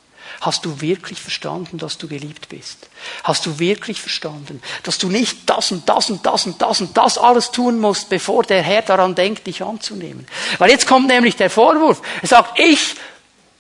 [0.42, 2.90] Hast du wirklich verstanden, dass du geliebt bist?
[3.24, 6.98] Hast du wirklich verstanden, dass du nicht das und das und das und das und
[6.98, 10.28] das alles tun musst, bevor der Herr daran denkt, dich anzunehmen?
[10.58, 12.02] Weil jetzt kommt nämlich der Vorwurf.
[12.24, 12.96] Er sagt, ich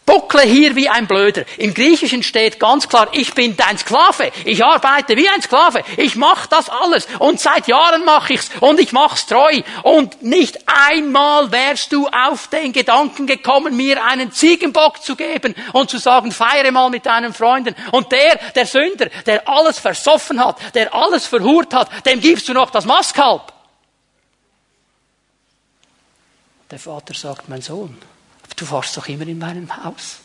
[0.07, 1.43] buckle hier wie ein Blöder.
[1.57, 4.31] Im Griechischen steht ganz klar, ich bin dein Sklave.
[4.45, 5.83] Ich arbeite wie ein Sklave.
[5.97, 7.07] Ich mache das alles.
[7.19, 8.49] Und seit Jahren mache ich's.
[8.61, 9.61] Und ich mach's treu.
[9.83, 15.89] Und nicht einmal wärst du auf den Gedanken gekommen, mir einen Ziegenbock zu geben und
[15.89, 17.75] zu sagen, feiere mal mit deinen Freunden.
[17.91, 22.53] Und der, der Sünder, der alles versoffen hat, der alles verhurt hat, dem gibst du
[22.53, 23.53] noch das Maskalb.
[26.71, 27.97] Der Vater sagt, mein Sohn,
[28.57, 30.17] Du warst doch immer in meinem Haus.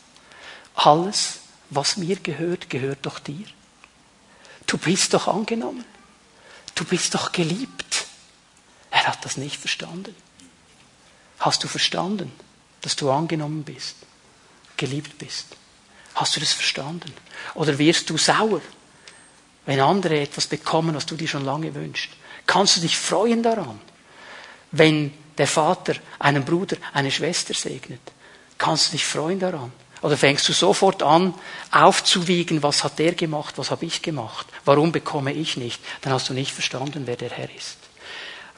[0.75, 3.45] Alles, was mir gehört, gehört doch dir.
[4.67, 5.85] Du bist doch angenommen.
[6.75, 8.07] Du bist doch geliebt.
[8.89, 10.15] Er hat das nicht verstanden.
[11.39, 12.31] Hast du verstanden,
[12.81, 13.95] dass du angenommen bist,
[14.77, 15.55] geliebt bist?
[16.15, 17.13] Hast du das verstanden?
[17.53, 18.61] Oder wirst du sauer,
[19.65, 22.09] wenn andere etwas bekommen, was du dir schon lange wünschst?
[22.47, 23.79] Kannst du dich freuen daran,
[24.71, 28.01] wenn der Vater einen Bruder, eine Schwester segnet?
[28.57, 29.71] Kannst du dich freuen daran?
[30.01, 31.33] Oder fängst du sofort an,
[31.71, 35.81] aufzuwiegen, was hat der gemacht, was habe ich gemacht, warum bekomme ich nicht?
[36.01, 37.77] Dann hast du nicht verstanden, wer der Herr ist.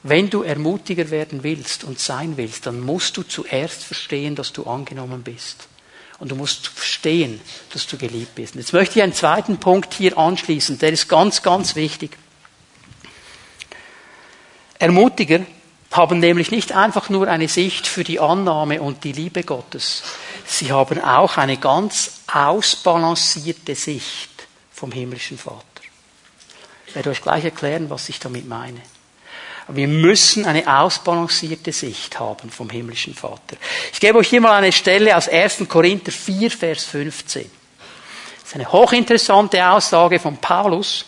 [0.02, 4.64] Wenn du ermutiger werden willst und sein willst, dann musst du zuerst verstehen, dass du
[4.64, 5.68] angenommen bist.
[6.20, 7.42] Und du musst verstehen,
[7.74, 8.56] dass du geliebt bist.
[8.56, 12.18] Jetzt möchte ich einen zweiten Punkt hier anschließen, der ist ganz, ganz wichtig.
[14.80, 15.42] Ermutiger
[15.96, 20.04] haben nämlich nicht einfach nur eine Sicht für die Annahme und die Liebe Gottes.
[20.46, 24.30] Sie haben auch eine ganz ausbalancierte Sicht
[24.72, 25.64] vom himmlischen Vater.
[26.88, 28.82] Ich werde euch gleich erklären, was ich damit meine.
[29.68, 33.58] Wir müssen eine ausbalancierte Sicht haben vom himmlischen Vater.
[33.92, 35.64] Ich gebe euch hier mal eine Stelle aus 1.
[35.68, 37.50] Korinther 4, Vers 15.
[38.40, 41.06] Das ist eine hochinteressante Aussage von Paulus.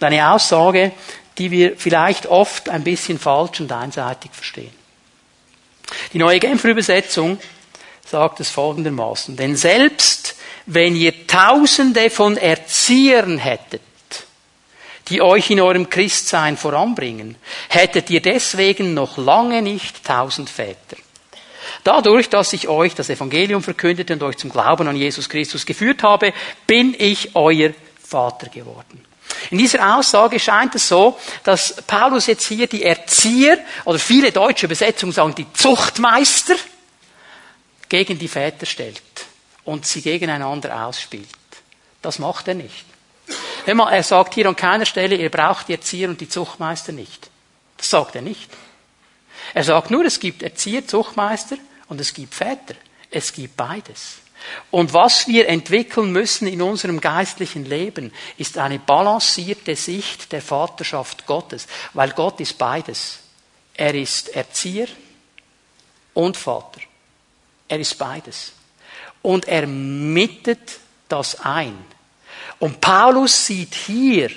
[0.00, 0.92] Und eine Aussage,
[1.38, 4.72] die wir vielleicht oft ein bisschen falsch und einseitig verstehen.
[6.12, 7.38] Die neue Genfer Übersetzung
[8.06, 13.82] sagt es folgendermaßen, denn selbst wenn ihr Tausende von Erziehern hättet,
[15.08, 17.36] die euch in eurem Christsein voranbringen,
[17.68, 20.96] hättet ihr deswegen noch lange nicht tausend Väter.
[21.82, 26.02] Dadurch, dass ich euch das Evangelium verkündete und euch zum Glauben an Jesus Christus geführt
[26.02, 26.32] habe,
[26.66, 27.70] bin ich euer
[28.02, 29.04] Vater geworden.
[29.50, 34.66] In dieser Aussage scheint es so, dass Paulus jetzt hier die Erzieher oder viele deutsche
[34.66, 36.54] Übersetzungen sagen die Zuchtmeister
[37.88, 39.02] gegen die Väter stellt
[39.64, 41.28] und sie gegeneinander ausspielt.
[42.02, 42.84] Das macht er nicht.
[43.66, 47.30] Er sagt hier an keiner Stelle, ihr braucht die Erzieher und die Zuchtmeister nicht.
[47.76, 48.50] Das sagt er nicht.
[49.54, 51.56] Er sagt nur, es gibt Erzieher, Zuchtmeister
[51.88, 52.74] und es gibt Väter.
[53.10, 54.16] Es gibt beides.
[54.70, 61.26] Und was wir entwickeln müssen in unserem geistlichen Leben, ist eine balancierte Sicht der Vaterschaft
[61.26, 63.18] Gottes, weil Gott ist beides.
[63.74, 64.88] Er ist Erzieher
[66.12, 66.80] und Vater.
[67.68, 68.52] Er ist beides.
[69.22, 70.78] Und er mittet
[71.08, 71.76] das ein.
[72.58, 74.30] Und Paulus sieht hier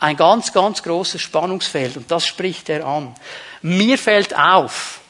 [0.00, 3.14] ein ganz, ganz großes Spannungsfeld und das spricht er an.
[3.62, 5.00] Mir fällt auf,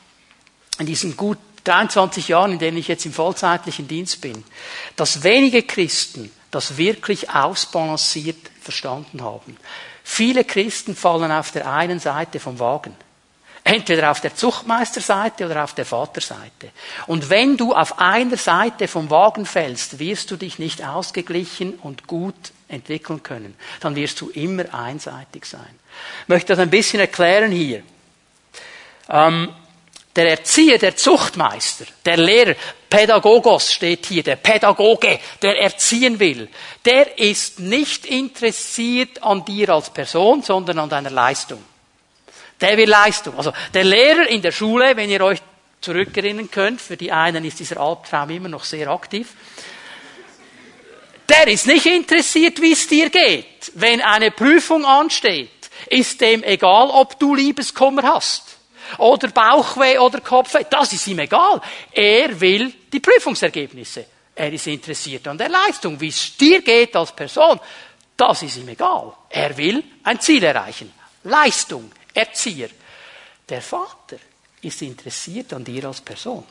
[0.78, 4.44] in diesen gut 23 Jahren, in denen ich jetzt im vollzeitlichen Dienst bin,
[4.96, 9.56] dass wenige Christen das wirklich ausbalanciert verstanden haben.
[10.04, 12.94] Viele Christen fallen auf der einen Seite vom Wagen.
[13.64, 16.70] Entweder auf der Zuchtmeisterseite oder auf der Vaterseite.
[17.06, 22.08] Und wenn du auf einer Seite vom Wagen fällst, wirst du dich nicht ausgeglichen und
[22.08, 22.34] gut
[22.66, 23.54] entwickeln können.
[23.78, 25.78] Dann wirst du immer einseitig sein.
[26.22, 27.84] Ich möchte das ein bisschen erklären hier.
[29.08, 29.50] Ähm,
[30.14, 32.54] der Erzieher, der Zuchtmeister, der Lehrer,
[32.88, 36.48] Pädagogos steht hier, der Pädagoge, der erziehen will,
[36.84, 41.64] der ist nicht interessiert an dir als Person, sondern an deiner Leistung.
[42.60, 43.36] Der will Leistung.
[43.36, 45.40] Also der Lehrer in der Schule, wenn ihr euch
[45.80, 46.80] zurückerinnern könnt.
[46.80, 49.34] Für die einen ist dieser Albtraum immer noch sehr aktiv.
[51.28, 53.72] Der ist nicht interessiert, wie es dir geht.
[53.74, 55.50] Wenn eine Prüfung ansteht,
[55.88, 58.51] ist dem egal, ob du Liebeskummer hast.
[58.98, 60.64] Oder Bauchweh oder Kopfweh.
[60.68, 61.60] Das ist ihm egal.
[61.92, 64.06] Er will die Prüfungsergebnisse.
[64.34, 66.00] Er ist interessiert an der Leistung.
[66.00, 67.60] Wie es dir geht als Person,
[68.16, 69.12] das ist ihm egal.
[69.28, 70.92] Er will ein Ziel erreichen.
[71.24, 72.68] Leistung, Erzieher.
[73.48, 74.16] Der Vater
[74.60, 76.44] ist interessiert an dir als Person.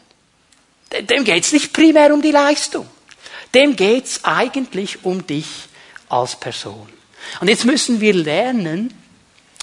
[0.92, 2.88] Dem geht's nicht primär um die Leistung.
[3.54, 5.48] Dem geht's eigentlich um dich
[6.10, 6.90] als Person.
[7.40, 8.94] Und jetzt müssen wir lernen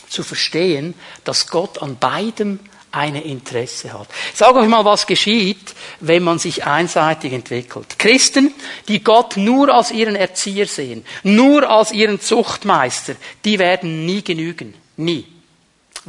[0.09, 0.95] zu verstehen,
[1.25, 4.09] dass Gott an beidem eine Interesse hat.
[4.35, 7.99] Sage euch mal, was geschieht, wenn man sich einseitig entwickelt.
[7.99, 8.55] Christen,
[8.89, 14.75] die Gott nur als ihren Erzieher sehen, nur als ihren Zuchtmeister, die werden nie genügen.
[14.97, 15.27] Nie.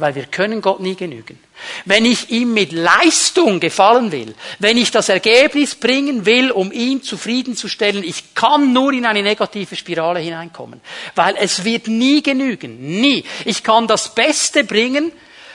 [0.00, 1.38] Weil wir können Gott nie genügen.
[1.84, 7.02] Wenn ich ihm mit Leistung gefallen will, wenn ich das Ergebnis bringen will, um ihn
[7.02, 10.80] zufriedenzustellen, ich kann nur in eine negative Spirale hineinkommen.
[11.14, 13.00] Weil es wird nie genügen.
[13.00, 13.24] Nie.
[13.44, 15.12] Ich kann das Beste bringen,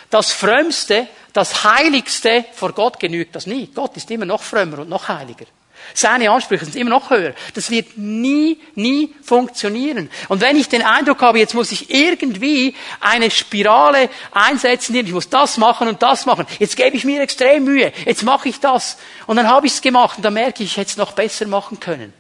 [0.10, 3.70] das Frömmste, das Heiligste vor Gott genügt das nie.
[3.74, 5.46] Gott ist immer noch frömmer und noch heiliger.
[5.94, 7.34] Seine Ansprüche sind immer noch höher.
[7.54, 10.10] Das wird nie, nie funktionieren.
[10.28, 15.30] Und wenn ich den Eindruck habe, jetzt muss ich irgendwie eine Spirale einsetzen, ich muss
[15.30, 18.98] das machen und das machen, jetzt gebe ich mir extrem Mühe, jetzt mache ich das.
[19.28, 21.48] Und dann habe ich es gemacht und dann merke ich, ich hätte es noch besser
[21.48, 22.14] machen können.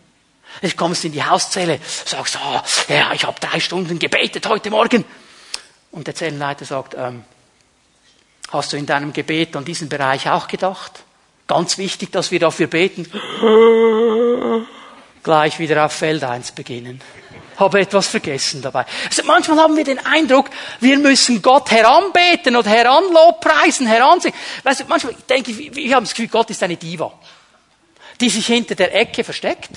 [0.62, 5.04] Ich komme in die Hauszelle, sagst, oh, ja, ich habe drei Stunden gebetet heute Morgen.
[5.92, 7.24] Und der Zellenleiter sagt, ähm,
[8.52, 11.04] Hast du in deinem Gebet an diesen Bereich auch gedacht?
[11.48, 13.06] Ganz wichtig, dass wir dafür beten.
[15.24, 17.02] Gleich wieder auf Feld 1 beginnen.
[17.58, 18.86] Habe etwas vergessen dabei.
[19.08, 20.50] Also manchmal haben wir den Eindruck,
[20.82, 24.38] wir müssen Gott heranbeten oder heranlobpreisen, heransingen.
[24.64, 27.14] Weißt du, manchmal denke ich, wir haben das Gefühl, Gott ist eine Diva,
[28.20, 29.72] die sich hinter der Ecke versteckt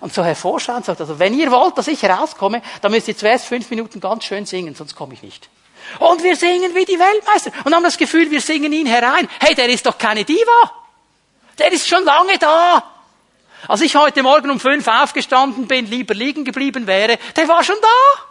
[0.00, 3.16] und so hervorschaut und sagt, also wenn ihr wollt, dass ich herauskomme, dann müsst ihr
[3.16, 5.49] zuerst fünf Minuten ganz schön singen, sonst komme ich nicht.
[5.98, 7.52] Und wir singen wie die Weltmeister.
[7.64, 9.28] Und haben das Gefühl, wir singen ihn herein.
[9.40, 10.72] Hey, der ist doch keine Diva.
[11.58, 12.82] Der ist schon lange da.
[13.68, 17.76] Als ich heute Morgen um fünf aufgestanden bin, lieber liegen geblieben wäre, der war schon
[17.80, 18.29] da.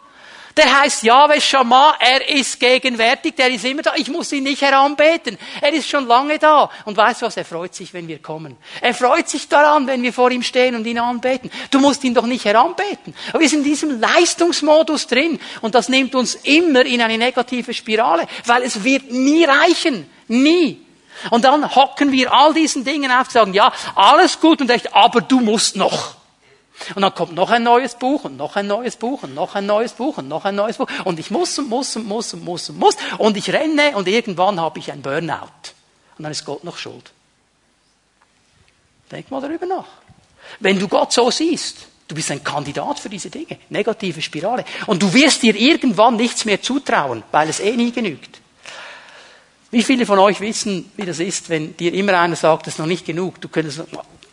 [0.59, 3.93] Der heißt Yahweh Shammah, er ist gegenwärtig, der ist immer da.
[3.95, 5.37] Ich muss ihn nicht heranbeten.
[5.61, 6.69] Er ist schon lange da.
[6.83, 8.57] Und weißt du was, er freut sich, wenn wir kommen.
[8.81, 11.49] Er freut sich daran, wenn wir vor ihm stehen und ihn anbeten.
[11.71, 13.15] Du musst ihn doch nicht heranbeten.
[13.29, 15.39] Aber wir sind in diesem Leistungsmodus drin.
[15.61, 20.09] Und das nimmt uns immer in eine negative Spirale, weil es wird nie reichen.
[20.27, 20.85] Nie.
[21.31, 24.93] Und dann hocken wir all diesen Dingen auf und sagen, ja, alles gut und echt,
[24.93, 26.18] aber du musst noch.
[26.95, 29.65] Und dann kommt noch ein neues Buch und noch ein neues Buch und noch ein
[29.65, 30.87] neues Buch und noch ein neues Buch.
[31.03, 32.95] Und ich muss und muss und muss und muss und muss.
[33.17, 35.73] Und ich renne und irgendwann habe ich ein Burnout.
[36.17, 37.11] Und dann ist Gott noch schuld.
[39.11, 39.85] Denk mal darüber nach.
[40.59, 43.57] Wenn du Gott so siehst, du bist ein Kandidat für diese Dinge.
[43.69, 44.65] Negative Spirale.
[44.87, 48.39] Und du wirst dir irgendwann nichts mehr zutrauen, weil es eh nie genügt.
[49.71, 52.79] Wie viele von euch wissen, wie das ist, wenn dir immer einer sagt, es ist
[52.79, 53.83] noch nicht genug, du könntest,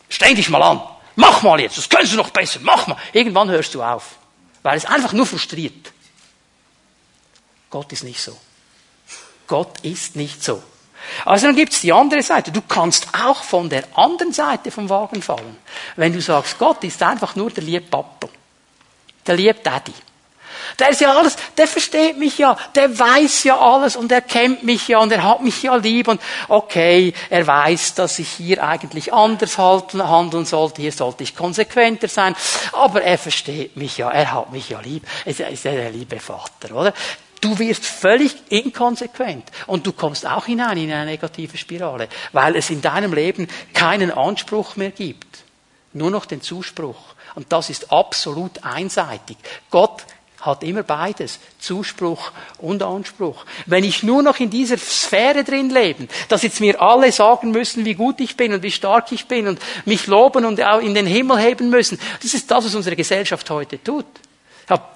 [0.09, 0.81] streng dich mal an.
[1.17, 2.97] Mach mal jetzt, das können Sie noch besser, mach mal.
[3.13, 4.17] Irgendwann hörst du auf,
[4.63, 5.93] weil es einfach nur frustriert.
[7.71, 8.37] Gott ist nicht so.
[9.47, 10.63] Gott ist nicht so.
[11.25, 12.51] Also dann gibt's die andere Seite.
[12.51, 15.57] Du kannst auch von der anderen Seite vom Wagen fallen.
[15.97, 18.29] Wenn du sagst, Gott ist einfach nur der liebe Papa.
[19.27, 19.93] Der liebe Daddy.
[20.79, 24.63] Der ist ja alles, der versteht mich ja, der weiß ja alles und er kennt
[24.63, 28.63] mich ja und er hat mich ja lieb und okay, er weiß, dass ich hier
[28.63, 32.35] eigentlich anders handeln sollte, hier sollte ich konsequenter sein,
[32.73, 36.19] aber er versteht mich ja, er hat mich ja lieb, er ist ja der liebe
[36.21, 36.93] Vater, oder?
[37.41, 42.71] Du wirst völlig inkonsequent und du kommst auch hinein in eine negative Spirale, weil es
[42.71, 45.45] in deinem Leben keinen Anspruch mehr gibt,
[45.93, 46.97] nur noch den Zuspruch.
[47.35, 49.37] Und das ist absolut einseitig.
[49.71, 50.05] Gott
[50.47, 53.45] hat immer beides, Zuspruch und Anspruch.
[53.67, 57.85] Wenn ich nur noch in dieser Sphäre drin lebe, dass jetzt mir alle sagen müssen,
[57.85, 60.95] wie gut ich bin und wie stark ich bin und mich loben und auch in
[60.95, 64.07] den Himmel heben müssen, das ist das, was unsere Gesellschaft heute tut.
[64.65, 64.96] Ich habe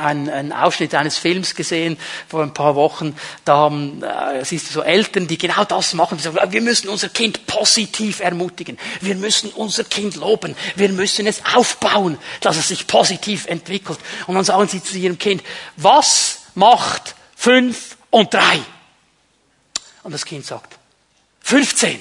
[0.00, 1.98] einen, einen Ausschnitt eines Films gesehen
[2.28, 3.16] vor ein paar Wochen.
[3.44, 6.18] Da haben, äh, siehst du so Eltern, die genau das machen.
[6.18, 8.78] Die sagen, wir müssen unser Kind positiv ermutigen.
[9.00, 10.56] Wir müssen unser Kind loben.
[10.76, 13.98] Wir müssen es aufbauen, dass es sich positiv entwickelt.
[14.26, 15.42] Und dann sagen sie zu ihrem Kind,
[15.76, 18.60] was macht fünf und drei?
[20.02, 20.78] Und das Kind sagt,
[21.42, 22.00] 15.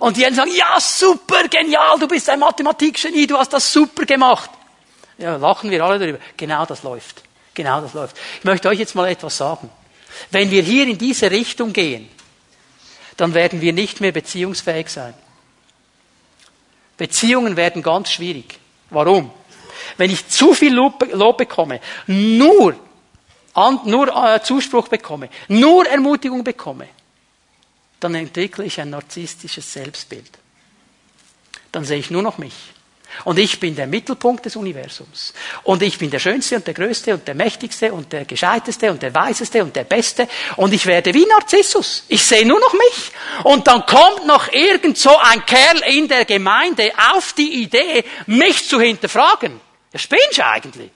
[0.00, 4.06] Und die anderen sagen, ja, super, genial, du bist ein Mathematikgenie, du hast das super
[4.06, 4.50] gemacht.
[5.20, 6.18] Ja, lachen wir alle darüber.
[6.36, 7.22] Genau das läuft.
[7.54, 8.16] Genau das läuft.
[8.38, 9.68] Ich möchte euch jetzt mal etwas sagen.
[10.30, 12.08] Wenn wir hier in diese Richtung gehen,
[13.16, 15.14] dann werden wir nicht mehr beziehungsfähig sein.
[16.96, 18.58] Beziehungen werden ganz schwierig.
[18.88, 19.30] Warum?
[19.98, 20.98] Wenn ich zu viel Lob,
[21.36, 22.74] bekomme, nur,
[23.84, 26.88] nur äh, Zuspruch bekomme, nur Ermutigung bekomme,
[28.00, 30.30] dann entwickle ich ein narzisstisches Selbstbild.
[31.72, 32.54] Dann sehe ich nur noch mich.
[33.24, 35.34] Und ich bin der Mittelpunkt des Universums.
[35.62, 39.02] Und ich bin der Schönste und der Größte und der Mächtigste und der Gescheiteste und
[39.02, 40.28] der Weiseste und der Beste.
[40.56, 42.04] Und ich werde wie Narzissus.
[42.08, 43.12] Ich sehe nur noch mich.
[43.44, 48.68] Und dann kommt noch irgend so ein Kerl in der Gemeinde auf die Idee, mich
[48.68, 49.60] zu hinterfragen.
[49.92, 50.90] Ja, spinnst du eigentlich?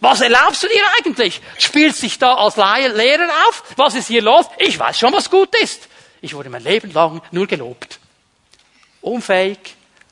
[0.00, 1.40] Was erlaubst du dir eigentlich?
[1.56, 3.62] Spielst dich da als Lehrer auf?
[3.76, 4.46] Was ist hier los?
[4.58, 5.88] Ich weiß schon, was gut ist.
[6.20, 7.98] Ich wurde mein Leben lang nur gelobt.
[9.00, 9.58] Unfähig,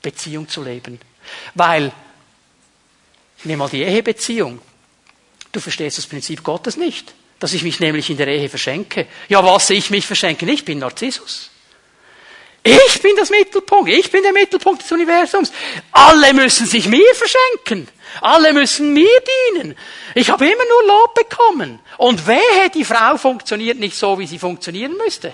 [0.02, 1.00] Beziehung zu leben.
[1.54, 1.92] Weil,
[3.44, 4.60] nimm mal die Ehebeziehung.
[5.52, 7.14] Du verstehst das Prinzip Gottes nicht.
[7.38, 9.06] Dass ich mich nämlich in der Ehe verschenke.
[9.28, 10.48] Ja, was ich mich verschenke?
[10.50, 11.50] Ich bin Narzissus.
[12.62, 13.90] Ich bin das Mittelpunkt.
[13.90, 15.52] Ich bin der Mittelpunkt des Universums.
[15.90, 17.88] Alle müssen sich mir verschenken.
[18.20, 19.76] Alle müssen mir dienen.
[20.14, 21.80] Ich habe immer nur Lob bekommen.
[21.98, 25.32] Und wehe, die Frau funktioniert nicht so, wie sie funktionieren müsste.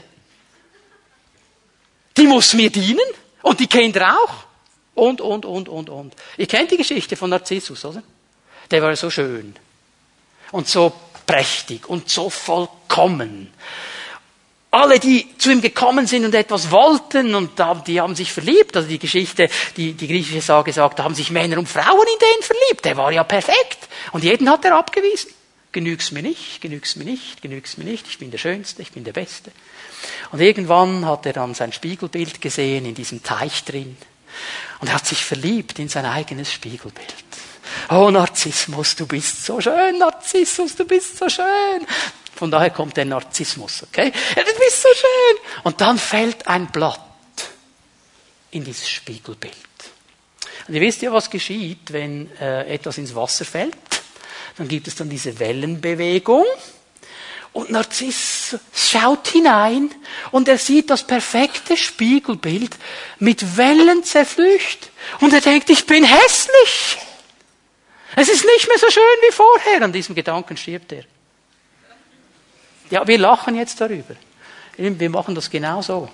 [2.16, 2.98] Die muss mir dienen.
[3.42, 4.47] Und die Kinder auch.
[4.98, 6.14] Und, und, und, und, und.
[6.36, 8.02] Ihr kennt die Geschichte von Narzissus, oder?
[8.68, 9.54] Der war so schön.
[10.50, 10.92] Und so
[11.24, 13.52] prächtig und so vollkommen.
[14.72, 17.52] Alle, die zu ihm gekommen sind und etwas wollten, und
[17.86, 18.76] die haben sich verliebt.
[18.76, 22.18] Also die Geschichte, die, die griechische Sage sagt, da haben sich Männer und Frauen in
[22.18, 22.84] den verliebt.
[22.84, 23.88] Der war ja perfekt.
[24.10, 25.30] Und jeden hat er abgewiesen.
[25.70, 28.08] Genügst mir nicht, genügst mir nicht, genügst mir nicht.
[28.08, 29.52] Ich bin der Schönste, ich bin der Beste.
[30.32, 33.96] Und irgendwann hat er dann sein Spiegelbild gesehen in diesem Teich drin.
[34.80, 37.14] Und er hat sich verliebt in sein eigenes Spiegelbild.
[37.90, 41.86] Oh Narzissmus, du bist so schön, Narzissmus, du bist so schön.
[42.34, 44.12] Von daher kommt der Narzissmus, okay?
[44.36, 45.38] Ja, du bist so schön.
[45.64, 47.00] Und dann fällt ein Blatt
[48.50, 49.54] in dieses Spiegelbild.
[50.66, 53.76] Und ihr wisst ja, was geschieht, wenn äh, etwas ins Wasser fällt.
[54.56, 56.44] Dann gibt es dann diese Wellenbewegung.
[57.58, 59.90] Und Narziss schaut hinein
[60.30, 62.76] und er sieht das perfekte Spiegelbild
[63.18, 64.90] mit Wellen zerflücht.
[65.18, 66.98] Und er denkt, ich bin hässlich.
[68.14, 69.82] Es ist nicht mehr so schön wie vorher.
[69.82, 71.02] An diesem Gedanken stirbt er.
[72.90, 74.14] Ja, wir lachen jetzt darüber.
[74.76, 76.08] Wir machen das genauso.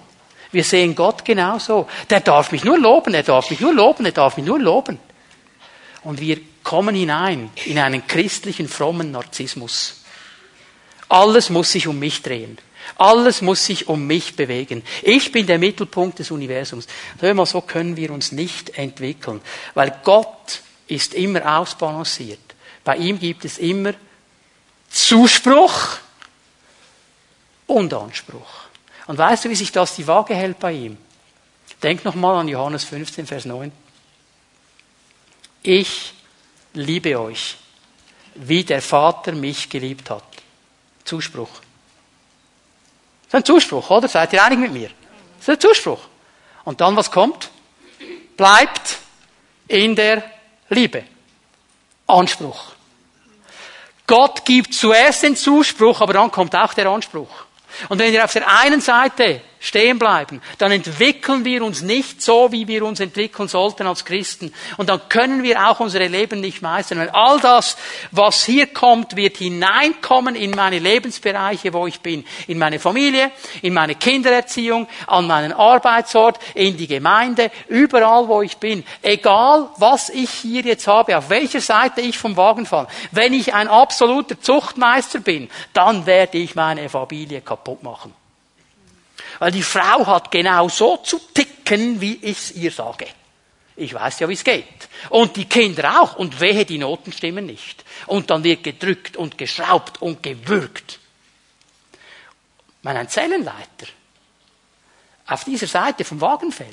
[0.51, 1.87] Wir sehen Gott genauso.
[2.09, 4.99] Der darf mich nur loben, er darf mich nur loben, er darf mich nur loben.
[6.05, 10.04] Und wir kommen hinein in einen christlichen, frommen Narzissmus.
[11.09, 12.59] Alles muss sich um mich drehen.
[12.97, 14.83] Alles muss sich um mich bewegen.
[15.03, 16.87] Ich bin der Mittelpunkt des Universums.
[17.21, 19.41] So können wir uns nicht entwickeln,
[19.75, 22.41] weil Gott ist immer ausbalanciert.
[22.85, 23.95] Bei ihm gibt es immer
[24.91, 25.99] Zuspruch
[27.67, 28.65] und Anspruch.
[29.07, 30.99] Und weißt du, wie sich das die Waage hält bei ihm?
[31.83, 33.73] Denk nochmal an Johannes 15, Vers 9.
[35.63, 36.15] Ich
[36.75, 37.57] liebe euch,
[38.35, 40.23] wie der Vater mich geliebt hat.
[41.05, 41.51] Zuspruch.
[43.25, 44.09] Das ist ein Zuspruch, oder?
[44.09, 44.91] Seid ihr einig mit mir?
[45.39, 46.01] Das ist ein Zuspruch.
[46.65, 47.51] Und dann was kommt?
[48.37, 48.99] Bleibt
[49.69, 50.23] in der
[50.69, 51.05] Liebe.
[52.07, 52.75] Anspruch.
[54.07, 57.47] Gott gibt zuerst den Zuspruch, aber dann kommt auch der Anspruch.
[57.89, 62.53] Und wenn wir auf der einen Seite stehen bleiben, dann entwickeln wir uns nicht so,
[62.53, 64.53] wie wir uns entwickeln sollten als Christen.
[64.77, 66.99] Und dann können wir auch unsere Leben nicht meistern.
[66.99, 67.79] Weil all das,
[68.11, 72.27] was hier kommt, wird hineinkommen in meine Lebensbereiche, wo ich bin.
[72.47, 73.31] In meine Familie,
[73.63, 78.85] in meine Kindererziehung, an meinen Arbeitsort, in die Gemeinde, überall, wo ich bin.
[79.01, 82.89] Egal, was ich hier jetzt habe, auf welcher Seite ich vom Wagen falle.
[83.13, 88.13] Wenn ich ein absoluter Zuchtmeister bin, dann werde ich meine Familie kaputt machen.
[89.45, 93.07] Weil die Frau hat genau so zu ticken, wie ich es ihr sage.
[93.77, 94.89] Ich weiß ja, wie es geht.
[95.11, 96.17] Und die Kinder auch.
[96.17, 97.85] Und wehe, die Noten stimmen nicht.
[98.07, 100.99] Und dann wird gedrückt und geschraubt und gewürgt.
[102.85, 103.87] Wenn ein Zellenleiter
[105.27, 106.71] auf dieser Seite vom Wagen fällt,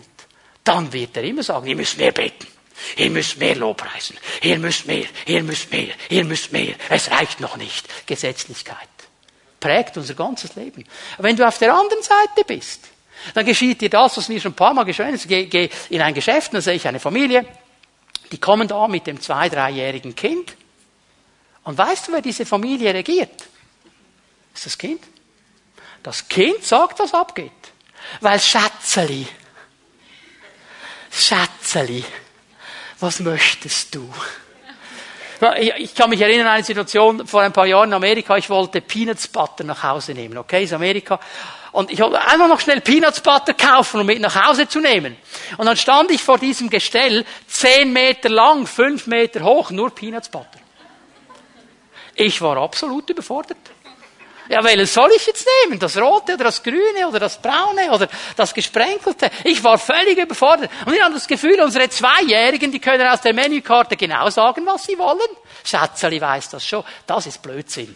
[0.64, 2.48] dann wird er immer sagen, ihr müsst mehr beten.
[2.96, 4.16] Ihr müsst mehr Lobpreisen.
[4.44, 5.08] Ihr müsst mehr.
[5.26, 5.94] Ihr müsst mehr.
[6.08, 6.76] Ihr müsst mehr.
[6.90, 8.08] Es reicht noch nicht.
[8.08, 8.88] Gesetzlichkeit
[9.62, 10.84] prägt unser ganzes Leben.
[11.20, 12.82] wenn du auf der anderen Seite bist,
[13.34, 15.30] dann geschieht dir das, was mir schon ein paar Mal geschehen ist.
[15.30, 17.46] Ich gehe in ein Geschäft, dann sehe ich eine Familie,
[18.32, 20.58] die kommen da mit dem zwei-, dreijährigen Kind.
[21.64, 23.48] Und weißt du, wer diese Familie regiert?
[24.54, 25.04] ist das Kind.
[26.04, 27.52] Das Kind sagt, was abgeht.
[28.20, 29.28] Weil Schätzeli,
[31.12, 32.04] Schätzeli,
[33.00, 34.12] was möchtest du?
[35.58, 38.38] Ich kann mich erinnern an eine Situation vor ein paar Jahren in Amerika.
[38.38, 40.38] Ich wollte Peanuts Butter nach Hause nehmen.
[40.38, 41.20] Okay, ist Amerika.
[41.72, 45.18] Und ich wollte einfach noch schnell Peanuts Butter kaufen, um mit nach Hause zu nehmen.
[45.58, 50.30] Und dann stand ich vor diesem Gestell, zehn Meter lang, fünf Meter hoch, nur Peanuts
[50.30, 50.60] Butter.
[52.14, 53.58] Ich war absolut überfordert.
[54.52, 55.80] Ja, welches soll ich jetzt nehmen?
[55.80, 59.32] Das rote oder das grüne oder das braune oder das gesprenkelte?
[59.46, 60.70] Ich war völlig überfordert.
[60.86, 64.84] Und ich habe das Gefühl, unsere Zweijährigen, die können aus der Menükarte genau sagen, was
[64.84, 65.20] sie wollen.
[65.64, 66.84] Schätzeli weiß das schon.
[67.08, 67.96] Das ist Blödsinn.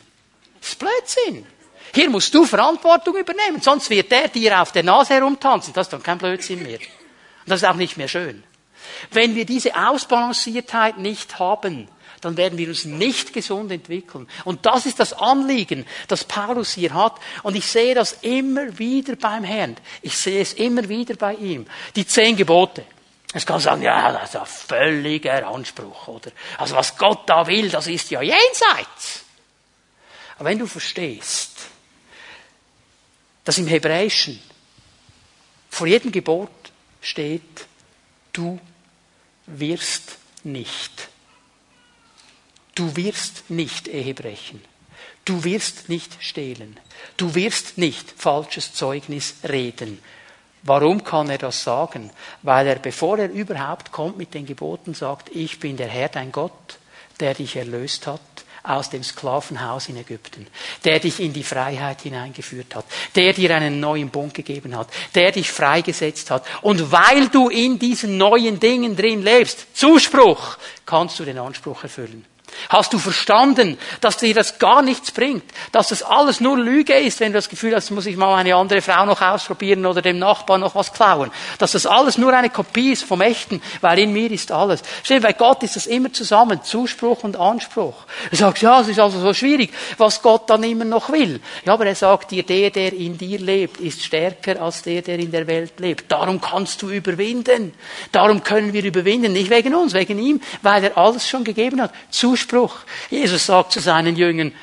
[0.62, 1.46] Das ist Blödsinn.
[1.94, 5.74] Hier musst du Verantwortung übernehmen, sonst wird der dir auf der Nase herumtanzen.
[5.74, 6.80] Das ist dann kein Blödsinn mehr.
[6.80, 8.46] Und das ist auch nicht mehr schön.
[9.12, 11.90] Wenn wir diese Ausbalanciertheit nicht haben,
[12.26, 14.28] dann werden wir uns nicht gesund entwickeln.
[14.44, 17.20] Und das ist das Anliegen, das Paulus hier hat.
[17.44, 19.78] Und ich sehe das immer wieder beim Herrn.
[20.02, 21.68] Ich sehe es immer wieder bei ihm.
[21.96, 22.84] Die zehn Gebote.
[23.32, 26.32] Es kann sagen, ja, das ist ein völliger Anspruch, oder?
[26.58, 29.24] Also was Gott da will, das ist ja jenseits.
[30.38, 31.52] Aber wenn du verstehst,
[33.44, 34.42] dass im Hebräischen
[35.70, 36.50] vor jedem Gebot
[37.02, 37.68] steht,
[38.34, 38.60] du
[39.46, 41.05] wirst nicht.
[42.76, 44.62] Du wirst nicht Ehe brechen.
[45.24, 46.78] Du wirst nicht stehlen.
[47.18, 50.00] Du wirst nicht falsches Zeugnis reden.
[50.62, 52.12] Warum kann er das sagen?
[52.42, 56.32] Weil er, bevor er überhaupt kommt mit den Geboten, sagt, ich bin der Herr, dein
[56.32, 56.80] Gott,
[57.20, 58.20] der dich erlöst hat
[58.64, 60.48] aus dem Sklavenhaus in Ägypten,
[60.84, 65.32] der dich in die Freiheit hineingeführt hat, der dir einen neuen Bund gegeben hat, der
[65.32, 66.46] dich freigesetzt hat.
[66.64, 72.26] Und weil du in diesen neuen Dingen drin lebst, Zuspruch, kannst du den Anspruch erfüllen.
[72.70, 75.44] Hast du verstanden, dass dir das gar nichts bringt?
[75.72, 78.56] Dass das alles nur Lüge ist, wenn du das Gefühl hast, muss ich mal eine
[78.56, 81.32] andere Frau noch ausprobieren oder dem Nachbarn noch was klauen?
[81.60, 84.82] Dass das alles nur eine Kopie ist vom Echten, weil in mir ist alles.
[85.04, 87.96] Stell, bei Gott ist das immer zusammen, Zuspruch und Anspruch.
[88.32, 91.42] Du sagst, ja, es ist also so schwierig, was Gott dann immer noch will.
[91.66, 95.20] Ja, aber er sagt dir, der, der in dir lebt, ist stärker als der, der
[95.20, 96.12] in der Welt lebt.
[96.12, 97.74] Darum kannst du überwinden.
[98.12, 99.34] Darum können wir überwinden.
[99.34, 101.92] Nicht wegen uns, wegen ihm, weil er alles schon gegeben hat.
[102.10, 102.78] Zuspruch Zuspruch.
[103.10, 104.54] Jesus sagt zu seinen Jüngern,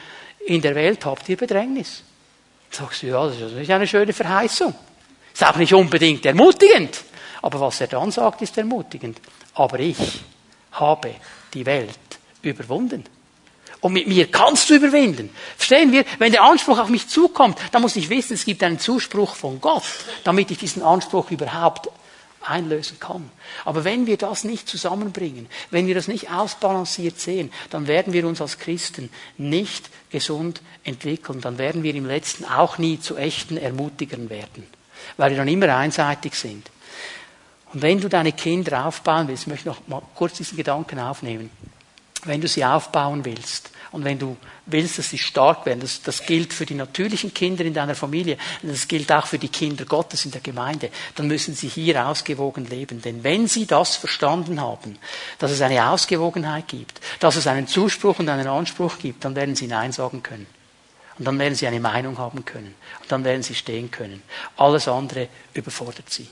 [0.46, 2.02] in der Welt habt ihr Bedrängnis.
[2.70, 4.74] Sagst du, ja, das ist eine schöne Verheißung.
[5.32, 7.02] Ist auch nicht unbedingt ermutigend.
[7.42, 9.20] Aber was er dann sagt, ist ermutigend.
[9.54, 10.20] Aber ich
[10.72, 11.14] habe
[11.52, 11.98] die Welt
[12.42, 13.04] überwunden.
[13.80, 15.30] Und mit mir kannst du überwinden.
[15.56, 16.04] Verstehen wir?
[16.18, 19.60] Wenn der Anspruch auf mich zukommt, dann muss ich wissen, es gibt einen Zuspruch von
[19.60, 19.82] Gott,
[20.22, 21.88] damit ich diesen Anspruch überhaupt
[22.44, 23.30] einlösen kann.
[23.64, 28.26] Aber wenn wir das nicht zusammenbringen, wenn wir das nicht ausbalanciert sehen, dann werden wir
[28.26, 31.40] uns als Christen nicht gesund entwickeln.
[31.40, 34.66] Dann werden wir im letzten auch nie zu echten Ermutigern werden,
[35.16, 36.70] weil wir dann immer einseitig sind.
[37.72, 41.50] Und wenn du deine Kinder aufbauen willst, ich möchte noch mal kurz diesen Gedanken aufnehmen,
[42.24, 46.24] wenn du sie aufbauen willst, und wenn du willst, dass sie stark werden, das, das
[46.24, 50.24] gilt für die natürlichen Kinder in deiner Familie, das gilt auch für die Kinder Gottes
[50.24, 53.02] in der Gemeinde, dann müssen sie hier ausgewogen leben.
[53.02, 54.98] Denn wenn sie das verstanden haben,
[55.38, 59.54] dass es eine Ausgewogenheit gibt, dass es einen Zuspruch und einen Anspruch gibt, dann werden
[59.54, 60.46] sie Nein sagen können.
[61.18, 62.74] Und dann werden sie eine Meinung haben können.
[63.02, 64.22] Und dann werden sie stehen können.
[64.56, 66.28] Alles andere überfordert sie.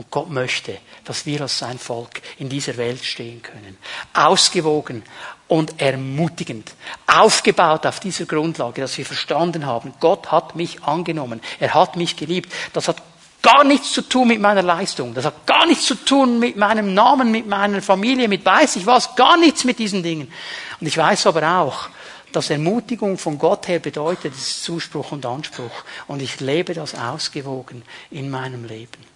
[0.00, 3.76] Und Gott möchte, dass wir als sein Volk in dieser Welt stehen können.
[4.14, 5.02] Ausgewogen
[5.46, 6.72] und ermutigend.
[7.06, 11.42] Aufgebaut auf dieser Grundlage, dass wir verstanden haben, Gott hat mich angenommen.
[11.58, 12.50] Er hat mich geliebt.
[12.72, 13.02] Das hat
[13.42, 15.12] gar nichts zu tun mit meiner Leistung.
[15.12, 18.86] Das hat gar nichts zu tun mit meinem Namen, mit meiner Familie, mit weiß ich
[18.86, 19.14] was.
[19.16, 20.32] Gar nichts mit diesen Dingen.
[20.80, 21.90] Und ich weiß aber auch,
[22.32, 25.84] dass Ermutigung von Gott her bedeutet, es ist Zuspruch und Anspruch.
[26.06, 29.09] Und ich lebe das ausgewogen in meinem Leben.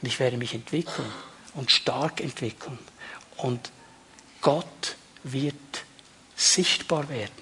[0.00, 1.10] Und ich werde mich entwickeln
[1.54, 2.78] und stark entwickeln.
[3.36, 3.70] Und
[4.40, 5.54] Gott wird
[6.36, 7.32] sichtbar werden.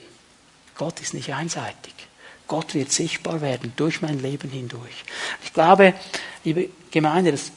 [0.76, 1.94] Gott ist nicht einseitig.
[2.48, 5.04] Gott wird sichtbar werden durch mein Leben hindurch.
[5.44, 5.94] Ich glaube,
[6.44, 7.50] liebe Gemeinde, dass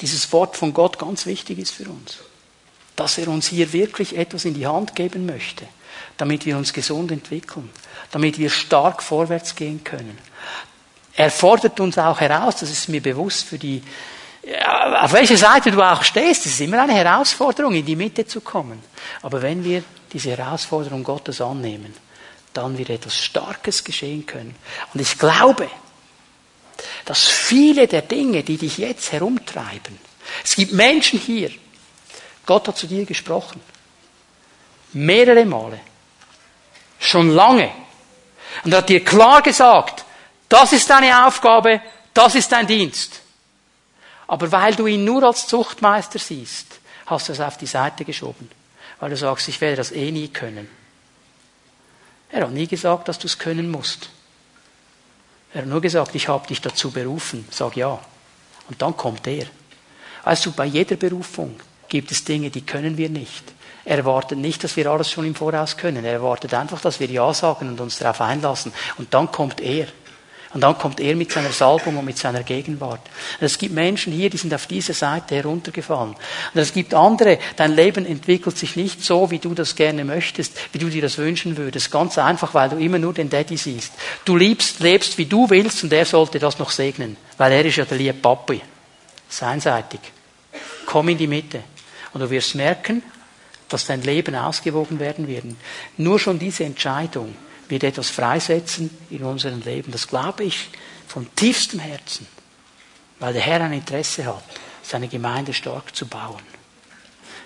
[0.00, 2.18] dieses Wort von Gott ganz wichtig ist für uns.
[2.96, 5.66] Dass er uns hier wirklich etwas in die Hand geben möchte,
[6.16, 7.70] damit wir uns gesund entwickeln,
[8.10, 10.18] damit wir stark vorwärts gehen können.
[11.16, 13.82] Er fordert uns auch heraus, das ist mir bewusst für die,
[15.00, 18.40] auf welcher Seite du auch stehst, es ist immer eine Herausforderung, in die Mitte zu
[18.40, 18.82] kommen.
[19.22, 21.94] Aber wenn wir diese Herausforderung Gottes annehmen,
[22.52, 24.54] dann wird etwas Starkes geschehen können.
[24.92, 25.68] Und ich glaube,
[27.04, 29.98] dass viele der Dinge, die dich jetzt herumtreiben,
[30.42, 31.50] es gibt Menschen hier,
[32.46, 33.60] Gott hat zu dir gesprochen,
[34.92, 35.80] mehrere Male,
[36.98, 37.70] schon lange,
[38.64, 40.03] und hat dir klar gesagt,
[40.54, 41.80] das ist deine Aufgabe,
[42.14, 43.20] das ist dein Dienst.
[44.28, 48.48] Aber weil du ihn nur als Zuchtmeister siehst, hast du es auf die Seite geschoben.
[49.00, 50.68] Weil du sagst, ich werde das eh nie können.
[52.30, 54.10] Er hat nie gesagt, dass du es können musst.
[55.52, 57.48] Er hat nur gesagt, ich habe dich dazu berufen.
[57.50, 57.98] Sag ja.
[58.68, 59.46] Und dann kommt er.
[60.22, 63.42] Also bei jeder Berufung gibt es Dinge, die können wir nicht.
[63.84, 66.04] Er erwartet nicht, dass wir alles schon im Voraus können.
[66.04, 68.72] Er erwartet einfach, dass wir Ja sagen und uns darauf einlassen.
[68.98, 69.88] Und dann kommt er.
[70.54, 73.00] Und dann kommt er mit seiner Salbung und mit seiner Gegenwart.
[73.40, 76.14] Und es gibt Menschen hier, die sind auf diese Seite heruntergefallen.
[76.14, 80.56] Und es gibt andere, dein Leben entwickelt sich nicht so, wie du das gerne möchtest,
[80.72, 81.90] wie du dir das wünschen würdest.
[81.90, 83.92] Ganz einfach, weil du immer nur den Daddy siehst.
[84.24, 87.16] Du liebst, lebst, wie du willst und er sollte das noch segnen.
[87.36, 88.60] Weil er ist ja der liebe Papi.
[89.28, 90.00] Seinseitig.
[90.86, 91.64] Komm in die Mitte.
[92.12, 93.02] Und du wirst merken,
[93.68, 95.46] dass dein Leben ausgewogen werden wird.
[95.96, 97.34] Nur schon diese Entscheidung
[97.68, 99.92] wird etwas freisetzen in unserem Leben.
[99.92, 100.68] Das glaube ich
[101.08, 102.26] von tiefstem Herzen,
[103.18, 104.42] weil der Herr ein Interesse hat,
[104.82, 106.42] seine Gemeinde stark zu bauen.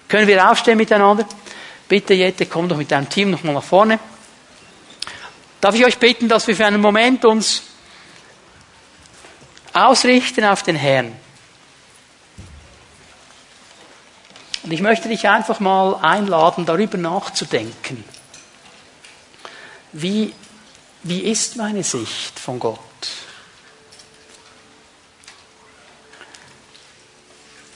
[0.08, 1.26] Können wir aufstehen miteinander?
[1.88, 3.98] Bitte, Jette, komm doch mit deinem Team nochmal nach vorne.
[5.60, 7.62] Darf ich euch bitten, dass wir für einen Moment uns
[9.72, 11.12] ausrichten auf den Herrn?
[14.62, 18.04] Und ich möchte dich einfach mal einladen, darüber nachzudenken.
[19.92, 20.34] Wie,
[21.02, 22.78] wie ist meine Sicht von Gott?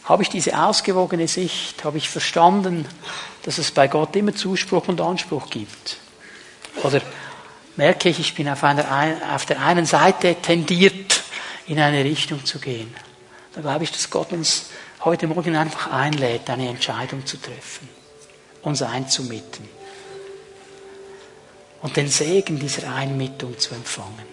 [0.04, 1.84] Habe ich diese ausgewogene Sicht?
[1.84, 2.86] Habe ich verstanden,
[3.44, 5.96] dass es bei Gott immer Zuspruch und Anspruch gibt?
[6.82, 7.00] Oder
[7.76, 8.84] merke ich, ich bin auf, einer,
[9.34, 11.22] auf der einen Seite tendiert,
[11.66, 12.94] in eine Richtung zu gehen?
[13.54, 14.66] Da glaube ich, dass Gott uns
[15.00, 17.88] heute Morgen einfach einlädt, eine Entscheidung zu treffen,
[18.62, 19.81] uns einzumitten
[21.82, 24.26] und den Segen dieser Einmittung zu empfangen.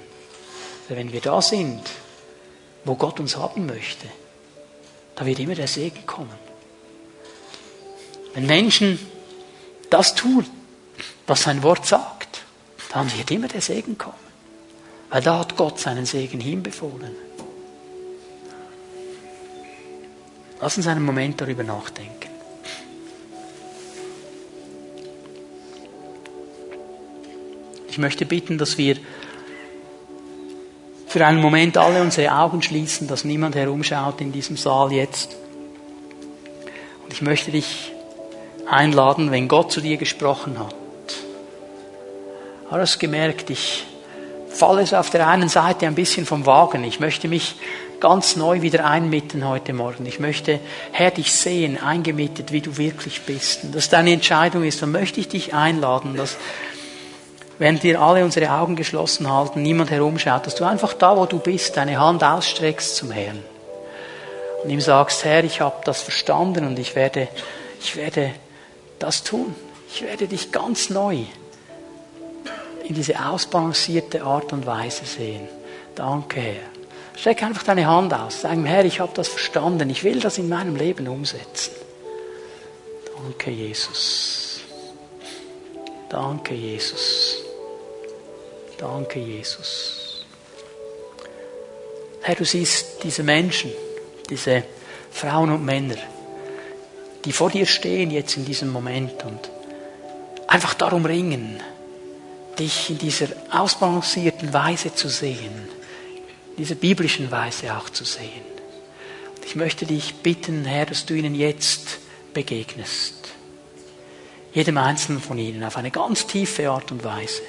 [0.87, 1.81] Wenn wir da sind,
[2.85, 4.07] wo Gott uns haben möchte,
[5.15, 6.49] da wird immer der Segen kommen.
[8.33, 8.99] Wenn Menschen
[9.89, 10.45] das tun,
[11.27, 12.41] was sein Wort sagt,
[12.91, 14.15] dann wird immer der Segen kommen.
[15.09, 17.15] Weil da hat Gott seinen Segen hinbefohlen.
[20.61, 22.18] Lass uns einen Moment darüber nachdenken.
[27.89, 28.97] Ich möchte bitten, dass wir
[31.07, 35.35] für einen Moment alle unsere Augen schließen, dass niemand herumschaut in diesem Saal jetzt.
[37.03, 37.91] Und ich möchte dich
[38.69, 40.75] einladen, wenn Gott zu dir gesprochen hat.
[42.69, 43.87] Hast gemerkt, ich
[44.49, 46.83] falle es auf der einen Seite ein bisschen vom Wagen.
[46.83, 47.55] Ich möchte mich
[47.99, 50.05] ganz neu wieder einmitten heute Morgen.
[50.05, 50.59] Ich möchte,
[50.91, 53.63] Herr, dich sehen, eingemietet, wie du wirklich bist.
[53.63, 56.37] Und dass deine Entscheidung ist, dann möchte ich dich einladen, dass
[57.59, 61.39] während wir alle unsere Augen geschlossen halten, niemand herumschaut, dass du einfach da, wo du
[61.39, 63.43] bist, deine Hand ausstreckst zum Herrn.
[64.63, 67.27] Und ihm sagst, Herr, ich habe das verstanden und ich werde,
[67.79, 68.31] ich werde
[68.97, 69.53] das tun.
[69.93, 71.19] Ich werde dich ganz neu
[72.83, 75.47] in diese ausbalancierte Art und Weise sehen.
[75.95, 76.63] Danke, Herr.
[77.15, 78.41] Streck einfach deine Hand aus.
[78.41, 79.89] Sag ihm, Herr, ich habe das verstanden.
[79.89, 81.73] Ich will das in meinem Leben umsetzen.
[83.15, 84.61] Danke, Jesus.
[86.09, 87.48] Danke, Jesus.
[88.79, 90.25] Danke, Jesus.
[92.21, 93.71] Herr, du siehst diese Menschen,
[94.29, 94.63] diese
[95.11, 95.97] Frauen und Männer,
[97.25, 99.51] die vor dir stehen jetzt in diesem Moment und
[100.47, 101.61] einfach darum ringen,
[102.57, 105.69] dich in dieser ausbalancierten Weise zu sehen
[106.59, 108.43] dieser biblischen Weise auch zu sehen.
[109.35, 111.99] Und ich möchte dich bitten, Herr, dass du ihnen jetzt
[112.33, 113.15] begegnest.
[114.53, 117.41] Jedem Einzelnen von ihnen auf eine ganz tiefe Art und Weise.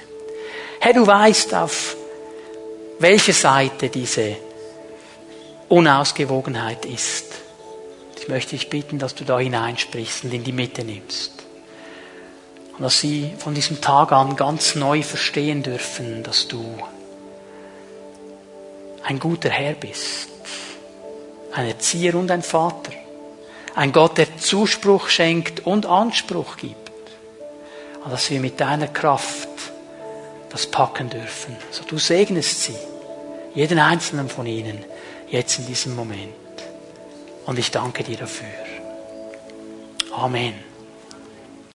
[0.82, 1.94] Herr, du weißt, auf
[3.00, 4.38] welche Seite diese
[5.68, 7.26] Unausgewogenheit ist.
[8.18, 11.32] Ich möchte dich bitten, dass du da hineinsprichst und in die Mitte nimmst.
[12.72, 16.64] Und dass sie von diesem Tag an ganz neu verstehen dürfen, dass du
[19.04, 20.30] ein guter Herr bist,
[21.52, 22.92] ein Erzieher und ein Vater,
[23.74, 26.90] ein Gott, der Zuspruch schenkt und Anspruch gibt,
[28.02, 29.49] und dass wir mit deiner Kraft
[30.50, 31.56] das packen dürfen.
[31.70, 32.76] So du segnest sie,
[33.54, 34.84] jeden einzelnen von ihnen,
[35.28, 36.34] jetzt in diesem Moment.
[37.46, 38.48] Und ich danke dir dafür.
[40.12, 40.69] Amen.